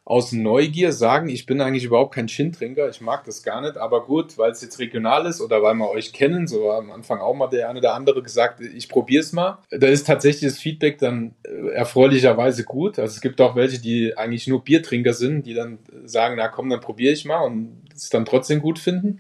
aus 0.09 0.33
Neugier 0.33 0.93
sagen, 0.93 1.29
ich 1.29 1.45
bin 1.45 1.61
eigentlich 1.61 1.85
überhaupt 1.85 2.15
kein 2.15 2.29
Gin-Trinker, 2.29 2.89
ich 2.89 3.03
mag 3.03 3.25
das 3.25 3.43
gar 3.43 3.61
nicht, 3.61 3.77
aber 3.77 4.07
gut, 4.07 4.39
weil 4.39 4.53
es 4.53 4.63
jetzt 4.63 4.79
regional 4.79 5.27
ist 5.27 5.43
oder 5.43 5.63
weil 5.63 5.75
wir 5.75 5.91
euch 5.91 6.15
kennen, 6.15 6.47
so 6.47 6.65
war 6.65 6.79
am 6.79 6.91
Anfang 6.91 7.21
auch 7.21 7.35
mal 7.35 7.49
der 7.49 7.69
eine 7.69 7.81
oder 7.81 7.93
andere 7.93 8.23
gesagt, 8.23 8.63
ich 8.63 8.89
probiere 8.89 9.21
es 9.21 9.35
mal. 9.35 9.59
Da 9.69 9.87
ist 9.87 10.07
tatsächlich 10.07 10.51
das 10.51 10.61
Feedback 10.61 10.97
dann 10.97 11.35
äh, 11.43 11.73
erfreulicherweise 11.73 12.65
gut. 12.65 12.99
Also 12.99 13.17
es 13.17 13.21
gibt 13.21 13.39
auch 13.43 13.55
welche, 13.55 13.83
die 13.83 14.17
eigentlich 14.17 14.47
nur 14.47 14.65
Biertrinker 14.65 15.13
sind, 15.13 15.45
die 15.45 15.53
dann 15.53 15.79
sagen, 16.07 16.37
na 16.39 16.49
komm, 16.49 16.71
dann 16.71 16.81
probiere 16.81 17.13
ich 17.13 17.27
mal 17.27 17.41
und 17.41 17.83
es 17.95 18.09
dann 18.09 18.25
trotzdem 18.25 18.63
gut 18.63 18.79
finden. 18.79 19.19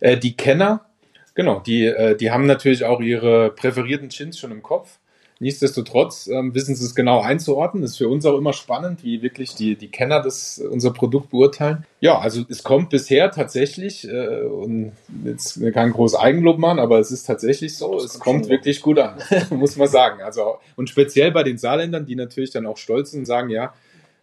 Äh, 0.00 0.18
die 0.18 0.36
Kenner, 0.36 0.84
genau, 1.34 1.60
die, 1.60 1.86
äh, 1.86 2.14
die 2.14 2.30
haben 2.30 2.44
natürlich 2.44 2.84
auch 2.84 3.00
ihre 3.00 3.52
präferierten 3.52 4.10
Gins 4.10 4.38
schon 4.38 4.52
im 4.52 4.62
Kopf. 4.62 4.98
Nichtsdestotrotz 5.38 6.28
ähm, 6.28 6.54
wissen 6.54 6.74
sie 6.74 6.84
es 6.84 6.94
genau 6.94 7.20
einzuordnen. 7.20 7.82
Ist 7.82 7.98
für 7.98 8.08
uns 8.08 8.24
auch 8.24 8.38
immer 8.38 8.54
spannend, 8.54 9.04
wie 9.04 9.20
wirklich 9.20 9.54
die, 9.54 9.76
die 9.76 9.88
Kenner 9.88 10.22
das, 10.22 10.58
unser 10.58 10.92
Produkt 10.92 11.30
beurteilen. 11.30 11.84
Ja, 12.00 12.18
also 12.18 12.42
es 12.48 12.62
kommt 12.62 12.88
bisher 12.88 13.30
tatsächlich, 13.30 14.08
äh, 14.08 14.44
und 14.44 14.92
jetzt 15.24 15.60
kein 15.74 15.92
großes 15.92 16.18
Eigenlob 16.18 16.58
machen, 16.58 16.78
aber 16.78 17.00
es 17.00 17.10
ist 17.10 17.24
tatsächlich 17.24 17.76
so, 17.76 17.98
es 17.98 18.18
kommt 18.18 18.48
wirklich 18.48 18.80
gut 18.80 18.98
an, 18.98 19.18
muss 19.50 19.76
man 19.76 19.88
sagen. 19.88 20.22
Also, 20.22 20.56
und 20.74 20.88
speziell 20.88 21.32
bei 21.32 21.42
den 21.42 21.58
Saarländern, 21.58 22.06
die 22.06 22.16
natürlich 22.16 22.50
dann 22.50 22.64
auch 22.64 22.78
stolz 22.78 23.10
sind 23.10 23.20
und 23.20 23.26
sagen, 23.26 23.50
ja, 23.50 23.74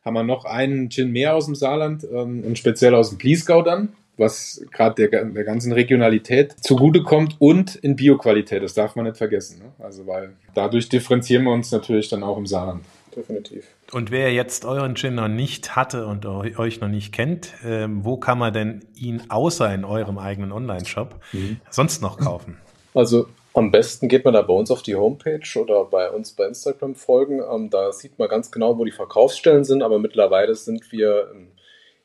haben 0.03 0.15
wir 0.15 0.23
noch 0.23 0.45
einen 0.45 0.89
Gin 0.89 1.11
mehr 1.11 1.35
aus 1.35 1.45
dem 1.45 1.55
Saarland 1.55 2.05
ähm, 2.11 2.43
und 2.43 2.57
speziell 2.57 2.95
aus 2.95 3.09
dem 3.09 3.19
Bliesgau 3.19 3.61
dann 3.61 3.93
was 4.17 4.63
gerade 4.71 5.07
der, 5.07 5.25
der 5.25 5.43
ganzen 5.43 5.71
Regionalität 5.71 6.55
zugutekommt 6.61 7.37
und 7.39 7.75
in 7.75 7.95
Bioqualität. 7.95 8.61
Das 8.61 8.73
darf 8.73 8.95
man 8.95 9.05
nicht 9.05 9.17
vergessen. 9.17 9.59
Ne? 9.59 9.71
Also, 9.83 10.05
weil 10.05 10.33
dadurch 10.53 10.89
differenzieren 10.89 11.43
wir 11.43 11.51
uns 11.51 11.71
natürlich 11.71 12.09
dann 12.09 12.23
auch 12.23 12.37
im 12.37 12.45
Saarland. 12.45 12.83
Definitiv. 13.15 13.67
Und 13.91 14.09
wer 14.09 14.33
jetzt 14.33 14.65
euren 14.65 14.95
Gin 14.95 15.15
noch 15.15 15.27
nicht 15.27 15.75
hatte 15.75 16.07
und 16.07 16.25
euch 16.25 16.81
noch 16.81 16.87
nicht 16.87 17.13
kennt, 17.13 17.53
äh, 17.63 17.87
wo 17.87 18.17
kann 18.17 18.39
man 18.39 18.53
denn 18.53 18.85
ihn 18.95 19.23
außer 19.29 19.71
in 19.73 19.85
eurem 19.85 20.17
eigenen 20.17 20.51
Online-Shop 20.51 21.19
mhm. 21.31 21.59
sonst 21.69 22.01
noch 22.01 22.17
kaufen? 22.17 22.57
Also 22.95 23.27
am 23.53 23.71
besten 23.71 24.07
geht 24.07 24.25
man 24.25 24.33
da 24.33 24.41
bei 24.41 24.53
uns 24.53 24.71
auf 24.71 24.81
die 24.81 24.95
Homepage 24.95 25.59
oder 25.59 25.85
bei 25.85 26.09
uns 26.09 26.31
bei 26.31 26.47
Instagram 26.47 26.95
folgen. 26.95 27.39
Ähm, 27.39 27.69
da 27.69 27.91
sieht 27.91 28.17
man 28.17 28.29
ganz 28.29 28.51
genau, 28.51 28.77
wo 28.77 28.85
die 28.85 28.91
Verkaufsstellen 28.91 29.63
sind, 29.63 29.83
aber 29.83 29.99
mittlerweile 29.99 30.55
sind 30.55 30.91
wir 30.91 31.29
im 31.33 31.47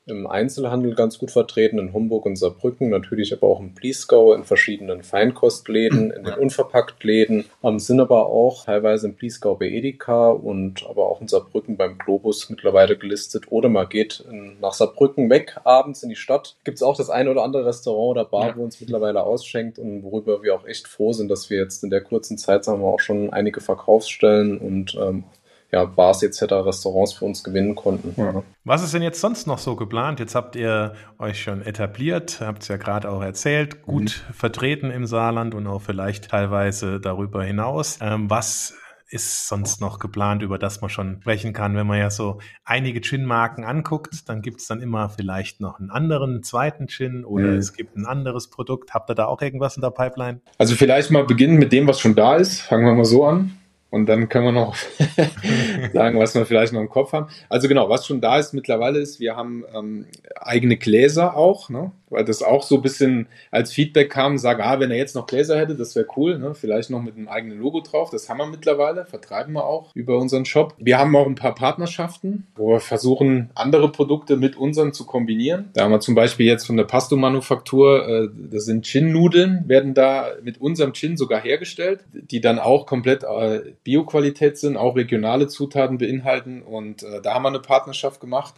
im 0.09 0.27
Einzelhandel 0.27 0.95
ganz 0.95 1.17
gut 1.17 1.31
vertreten, 1.31 1.79
in 1.79 1.93
Homburg 1.93 2.25
und 2.25 2.35
Saarbrücken, 2.35 2.89
natürlich 2.89 3.33
aber 3.33 3.47
auch 3.47 3.59
im 3.59 3.73
Bliesgau, 3.73 4.33
in 4.33 4.43
verschiedenen 4.43 5.03
Feinkostläden, 5.03 6.11
in 6.11 6.23
den 6.23 6.33
Unverpacktläden, 6.33 7.45
ähm, 7.63 7.79
sind 7.79 7.99
aber 7.99 8.27
auch 8.27 8.65
teilweise 8.65 9.07
im 9.07 9.15
Bliesgau 9.15 9.55
bei 9.55 9.69
Edeka 9.69 10.29
und 10.29 10.85
aber 10.89 11.09
auch 11.09 11.21
in 11.21 11.27
Saarbrücken 11.27 11.77
beim 11.77 11.97
Globus 11.97 12.49
mittlerweile 12.49 12.97
gelistet. 12.97 13.45
Oder 13.49 13.69
man 13.69 13.89
geht 13.89 14.23
nach 14.59 14.73
Saarbrücken 14.73 15.29
weg, 15.29 15.59
abends 15.63 16.03
in 16.03 16.09
die 16.09 16.15
Stadt. 16.15 16.55
Gibt 16.63 16.77
es 16.77 16.83
auch 16.83 16.97
das 16.97 17.09
eine 17.09 17.31
oder 17.31 17.43
andere 17.43 17.65
Restaurant 17.65 18.11
oder 18.11 18.25
Bar, 18.25 18.47
ja. 18.47 18.57
wo 18.57 18.63
uns 18.63 18.79
mittlerweile 18.79 19.23
ausschenkt 19.23 19.79
und 19.79 20.03
worüber 20.03 20.43
wir 20.43 20.55
auch 20.55 20.65
echt 20.65 20.87
froh 20.87 21.13
sind, 21.13 21.29
dass 21.29 21.49
wir 21.49 21.57
jetzt 21.57 21.83
in 21.83 21.89
der 21.89 22.01
kurzen 22.01 22.37
Zeit, 22.37 22.63
sagen 22.63 22.81
wir 22.81 22.87
auch 22.87 22.99
schon 22.99 23.31
einige 23.31 23.61
Verkaufsstellen 23.61 24.57
und 24.57 24.95
ähm, 24.95 25.23
ja, 25.71 25.85
Bars 25.85 26.23
etc., 26.23 26.43
Restaurants 26.51 27.13
für 27.13 27.25
uns 27.25 27.43
gewinnen 27.43 27.75
konnten. 27.75 28.13
Ja. 28.17 28.43
Was 28.63 28.83
ist 28.83 28.93
denn 28.93 29.03
jetzt 29.03 29.21
sonst 29.21 29.47
noch 29.47 29.59
so 29.59 29.75
geplant? 29.75 30.19
Jetzt 30.19 30.35
habt 30.35 30.55
ihr 30.55 30.93
euch 31.19 31.41
schon 31.41 31.61
etabliert, 31.61 32.39
habt 32.41 32.63
es 32.63 32.67
ja 32.67 32.77
gerade 32.77 33.09
auch 33.09 33.21
erzählt, 33.21 33.81
gut 33.83 34.23
mhm. 34.27 34.33
vertreten 34.33 34.91
im 34.91 35.05
Saarland 35.05 35.53
und 35.53 35.67
auch 35.67 35.81
vielleicht 35.81 36.29
teilweise 36.29 36.99
darüber 36.99 37.43
hinaus. 37.43 37.99
Ähm, 38.01 38.29
was 38.29 38.73
ist 39.11 39.47
sonst 39.47 39.81
noch 39.81 39.99
geplant, 39.99 40.43
über 40.43 40.59
das 40.59 40.81
man 40.81 40.89
schon 40.89 41.19
sprechen 41.21 41.51
kann. 41.51 41.75
Wenn 41.75 41.87
man 41.87 41.97
ja 41.97 42.11
so 42.11 42.39
einige 42.63 43.01
Gin-Marken 43.01 43.63
anguckt, 43.63 44.29
dann 44.29 44.41
gibt 44.41 44.61
es 44.61 44.67
dann 44.67 44.81
immer 44.81 45.09
vielleicht 45.09 45.61
noch 45.61 45.79
einen 45.79 45.89
anderen 45.89 46.43
zweiten 46.43 46.87
Gin 46.87 47.25
oder 47.25 47.47
mhm. 47.47 47.57
es 47.57 47.73
gibt 47.73 47.97
ein 47.97 48.05
anderes 48.05 48.49
Produkt. 48.49 48.93
Habt 48.93 49.09
ihr 49.09 49.15
da 49.15 49.25
auch 49.25 49.41
irgendwas 49.41 49.75
in 49.75 49.81
der 49.81 49.89
Pipeline? 49.89 50.41
Also 50.59 50.75
vielleicht 50.75 51.09
mal 51.09 51.25
beginnen 51.25 51.57
mit 51.57 51.71
dem, 51.71 51.87
was 51.87 51.99
schon 51.99 52.15
da 52.15 52.35
ist. 52.35 52.61
Fangen 52.61 52.85
wir 52.85 52.93
mal 52.93 53.05
so 53.05 53.25
an. 53.25 53.58
Und 53.89 54.05
dann 54.05 54.29
können 54.29 54.45
wir 54.45 54.51
noch 54.51 54.75
sagen, 55.93 56.19
was 56.19 56.35
wir 56.35 56.45
vielleicht 56.45 56.73
noch 56.73 56.81
im 56.81 56.89
Kopf 56.89 57.11
haben. 57.13 57.27
Also 57.49 57.67
genau, 57.67 57.89
was 57.89 58.05
schon 58.05 58.21
da 58.21 58.37
ist 58.37 58.53
mittlerweile 58.53 58.99
ist, 58.99 59.19
wir 59.19 59.35
haben 59.35 59.65
ähm, 59.73 60.05
eigene 60.35 60.77
Gläser 60.77 61.35
auch, 61.35 61.69
ne? 61.69 61.91
Weil 62.09 62.25
das 62.25 62.43
auch 62.43 62.63
so 62.63 62.75
ein 62.75 62.81
bisschen 62.81 63.27
als 63.51 63.71
Feedback 63.71 64.09
kam, 64.09 64.37
sage, 64.37 64.63
ah, 64.63 64.79
wenn 64.79 64.91
er 64.91 64.97
jetzt 64.97 65.15
noch 65.15 65.27
Gläser 65.27 65.57
hätte, 65.57 65.75
das 65.75 65.95
wäre 65.95 66.07
cool, 66.17 66.39
ne? 66.39 66.53
vielleicht 66.55 66.89
noch 66.89 67.01
mit 67.01 67.15
einem 67.15 67.27
eigenen 67.27 67.59
Logo 67.59 67.81
drauf. 67.81 68.09
Das 68.09 68.29
haben 68.29 68.37
wir 68.37 68.47
mittlerweile, 68.47 69.05
vertreiben 69.05 69.53
wir 69.53 69.65
auch 69.65 69.91
über 69.93 70.17
unseren 70.17 70.45
Shop. 70.45 70.75
Wir 70.77 70.97
haben 70.97 71.15
auch 71.15 71.27
ein 71.27 71.35
paar 71.35 71.55
Partnerschaften, 71.55 72.47
wo 72.55 72.71
wir 72.71 72.79
versuchen, 72.79 73.49
andere 73.55 73.91
Produkte 73.91 74.37
mit 74.37 74.55
unseren 74.55 74.93
zu 74.93 75.05
kombinieren. 75.05 75.69
Da 75.73 75.83
haben 75.83 75.91
wir 75.91 75.99
zum 75.99 76.15
Beispiel 76.15 76.45
jetzt 76.45 76.65
von 76.65 76.77
der 76.77 76.85
Pasto-Manufaktur, 76.85 78.07
äh, 78.07 78.29
das 78.51 78.65
sind 78.65 78.85
Gin-Nudeln, 78.85 79.63
werden 79.67 79.93
da 79.93 80.31
mit 80.43 80.59
unserem 80.59 80.93
Gin 80.93 81.17
sogar 81.17 81.41
hergestellt, 81.41 82.05
die 82.13 82.41
dann 82.41 82.59
auch 82.59 82.85
komplett 82.85 83.23
äh, 83.23 83.73
Bioqualität 83.83 84.57
sind, 84.57 84.77
auch 84.77 84.95
regionale 84.95 85.47
Zutaten 85.47 85.97
beinhalten 85.97 86.61
und 86.61 87.03
äh, 87.03 87.21
da 87.21 87.33
haben 87.33 87.43
wir 87.43 87.49
eine 87.49 87.59
Partnerschaft 87.59 88.19
gemacht 88.19 88.55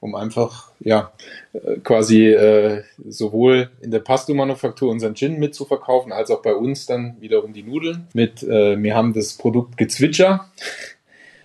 um 0.00 0.14
einfach 0.14 0.70
ja 0.80 1.12
äh, 1.52 1.78
quasi 1.78 2.28
äh, 2.28 2.82
sowohl 3.08 3.70
in 3.80 3.90
der 3.90 4.00
Pasto-Manufaktur 4.00 4.90
unseren 4.90 5.14
Gin 5.14 5.38
mitzuverkaufen, 5.38 6.12
als 6.12 6.30
auch 6.30 6.42
bei 6.42 6.54
uns 6.54 6.86
dann 6.86 7.16
wiederum 7.20 7.52
die 7.52 7.62
Nudeln. 7.62 8.06
Mit 8.12 8.42
äh, 8.42 8.80
wir 8.80 8.94
haben 8.94 9.12
das 9.12 9.34
Produkt 9.34 9.76
Gezwitscher, 9.76 10.50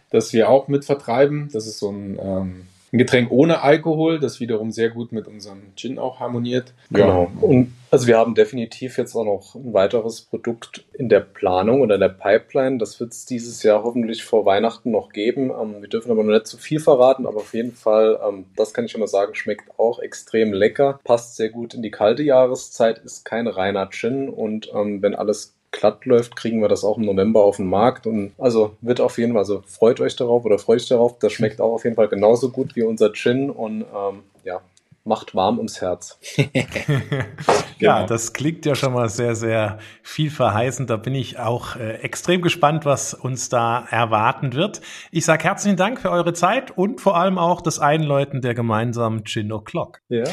das 0.09 0.33
wir 0.33 0.49
auch 0.49 0.67
mit 0.67 0.85
vertreiben. 0.85 1.49
Das 1.53 1.67
ist 1.67 1.79
so 1.79 1.91
ein 1.91 2.19
ähm, 2.21 2.67
ein 2.93 2.97
Getränk 2.97 3.31
ohne 3.31 3.61
Alkohol, 3.61 4.19
das 4.19 4.39
wiederum 4.39 4.71
sehr 4.71 4.89
gut 4.89 5.11
mit 5.11 5.27
unserem 5.27 5.61
Gin 5.75 5.97
auch 5.97 6.19
harmoniert. 6.19 6.73
Genau. 6.89 7.31
Ja. 7.33 7.41
Und 7.41 7.73
also 7.89 8.07
wir 8.07 8.17
haben 8.17 8.35
definitiv 8.35 8.97
jetzt 8.97 9.15
auch 9.15 9.23
noch 9.23 9.55
ein 9.55 9.73
weiteres 9.73 10.21
Produkt 10.21 10.85
in 10.93 11.07
der 11.07 11.21
Planung 11.21 11.81
oder 11.81 11.95
in 11.95 12.01
der 12.01 12.09
Pipeline. 12.09 12.77
Das 12.77 12.99
wird 12.99 13.13
es 13.13 13.25
dieses 13.25 13.63
Jahr 13.63 13.83
hoffentlich 13.83 14.23
vor 14.23 14.45
Weihnachten 14.45 14.91
noch 14.91 15.09
geben. 15.09 15.51
Ähm, 15.51 15.81
wir 15.81 15.89
dürfen 15.89 16.11
aber 16.11 16.23
noch 16.23 16.33
nicht 16.33 16.47
zu 16.47 16.57
viel 16.57 16.81
verraten, 16.81 17.25
aber 17.25 17.37
auf 17.37 17.53
jeden 17.53 17.73
Fall, 17.73 18.19
ähm, 18.27 18.45
das 18.57 18.73
kann 18.73 18.85
ich 18.85 18.91
schon 18.91 19.01
mal 19.01 19.07
sagen, 19.07 19.35
schmeckt 19.35 19.79
auch 19.79 19.99
extrem 19.99 20.51
lecker, 20.51 20.99
passt 21.03 21.37
sehr 21.37 21.49
gut 21.49 21.73
in 21.73 21.81
die 21.81 21.91
kalte 21.91 22.23
Jahreszeit, 22.23 22.99
ist 22.99 23.23
kein 23.23 23.47
reiner 23.47 23.89
Gin 23.89 24.27
und 24.29 24.69
ähm, 24.73 25.01
wenn 25.01 25.15
alles 25.15 25.55
glatt 25.71 26.05
läuft, 26.05 26.35
kriegen 26.35 26.61
wir 26.61 26.67
das 26.67 26.83
auch 26.83 26.97
im 26.97 27.05
November 27.05 27.43
auf 27.43 27.57
den 27.57 27.67
Markt. 27.67 28.05
Und 28.05 28.33
also 28.37 28.75
wird 28.81 29.01
auf 29.01 29.17
jeden 29.17 29.33
Fall, 29.33 29.39
also 29.39 29.63
freut 29.65 29.99
euch 29.99 30.15
darauf 30.15 30.45
oder 30.45 30.59
freut 30.59 30.81
euch 30.81 30.87
darauf. 30.87 31.17
Das 31.19 31.33
schmeckt 31.33 31.61
auch 31.61 31.73
auf 31.73 31.83
jeden 31.83 31.95
Fall 31.95 32.07
genauso 32.07 32.49
gut 32.49 32.75
wie 32.75 32.83
unser 32.83 33.13
Gin 33.13 33.49
und 33.49 33.81
ähm, 33.81 34.23
ja, 34.43 34.61
macht 35.03 35.33
warm 35.33 35.57
ums 35.57 35.81
Herz. 35.81 36.19
ja, 36.53 36.63
genau. 37.79 38.05
das 38.05 38.33
klingt 38.33 38.65
ja 38.65 38.75
schon 38.75 38.93
mal 38.93 39.09
sehr, 39.09 39.35
sehr 39.35 39.79
vielverheißend. 40.03 40.89
Da 40.89 40.97
bin 40.97 41.15
ich 41.15 41.39
auch 41.39 41.75
äh, 41.75 41.95
extrem 42.01 42.41
gespannt, 42.41 42.85
was 42.85 43.13
uns 43.13 43.49
da 43.49 43.85
erwarten 43.89 44.53
wird. 44.53 44.81
Ich 45.11 45.25
sage 45.25 45.43
herzlichen 45.45 45.77
Dank 45.77 45.99
für 45.99 46.11
eure 46.11 46.33
Zeit 46.33 46.71
und 46.77 47.01
vor 47.01 47.17
allem 47.17 47.37
auch 47.37 47.61
das 47.61 47.79
Einläuten 47.79 48.41
der 48.41 48.53
gemeinsamen 48.53 49.25
Gin 49.25 49.51
O'Clock. 49.51 49.97
Ja, 50.09 50.23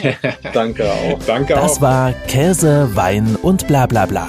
danke 0.52 0.90
auch. 0.90 1.18
danke 1.26 1.54
das 1.54 1.78
auch. 1.78 1.82
war 1.82 2.12
Käse, 2.26 2.90
Wein 2.94 3.36
und 3.40 3.66
bla 3.66 3.86
bla 3.86 4.04
bla 4.06 4.28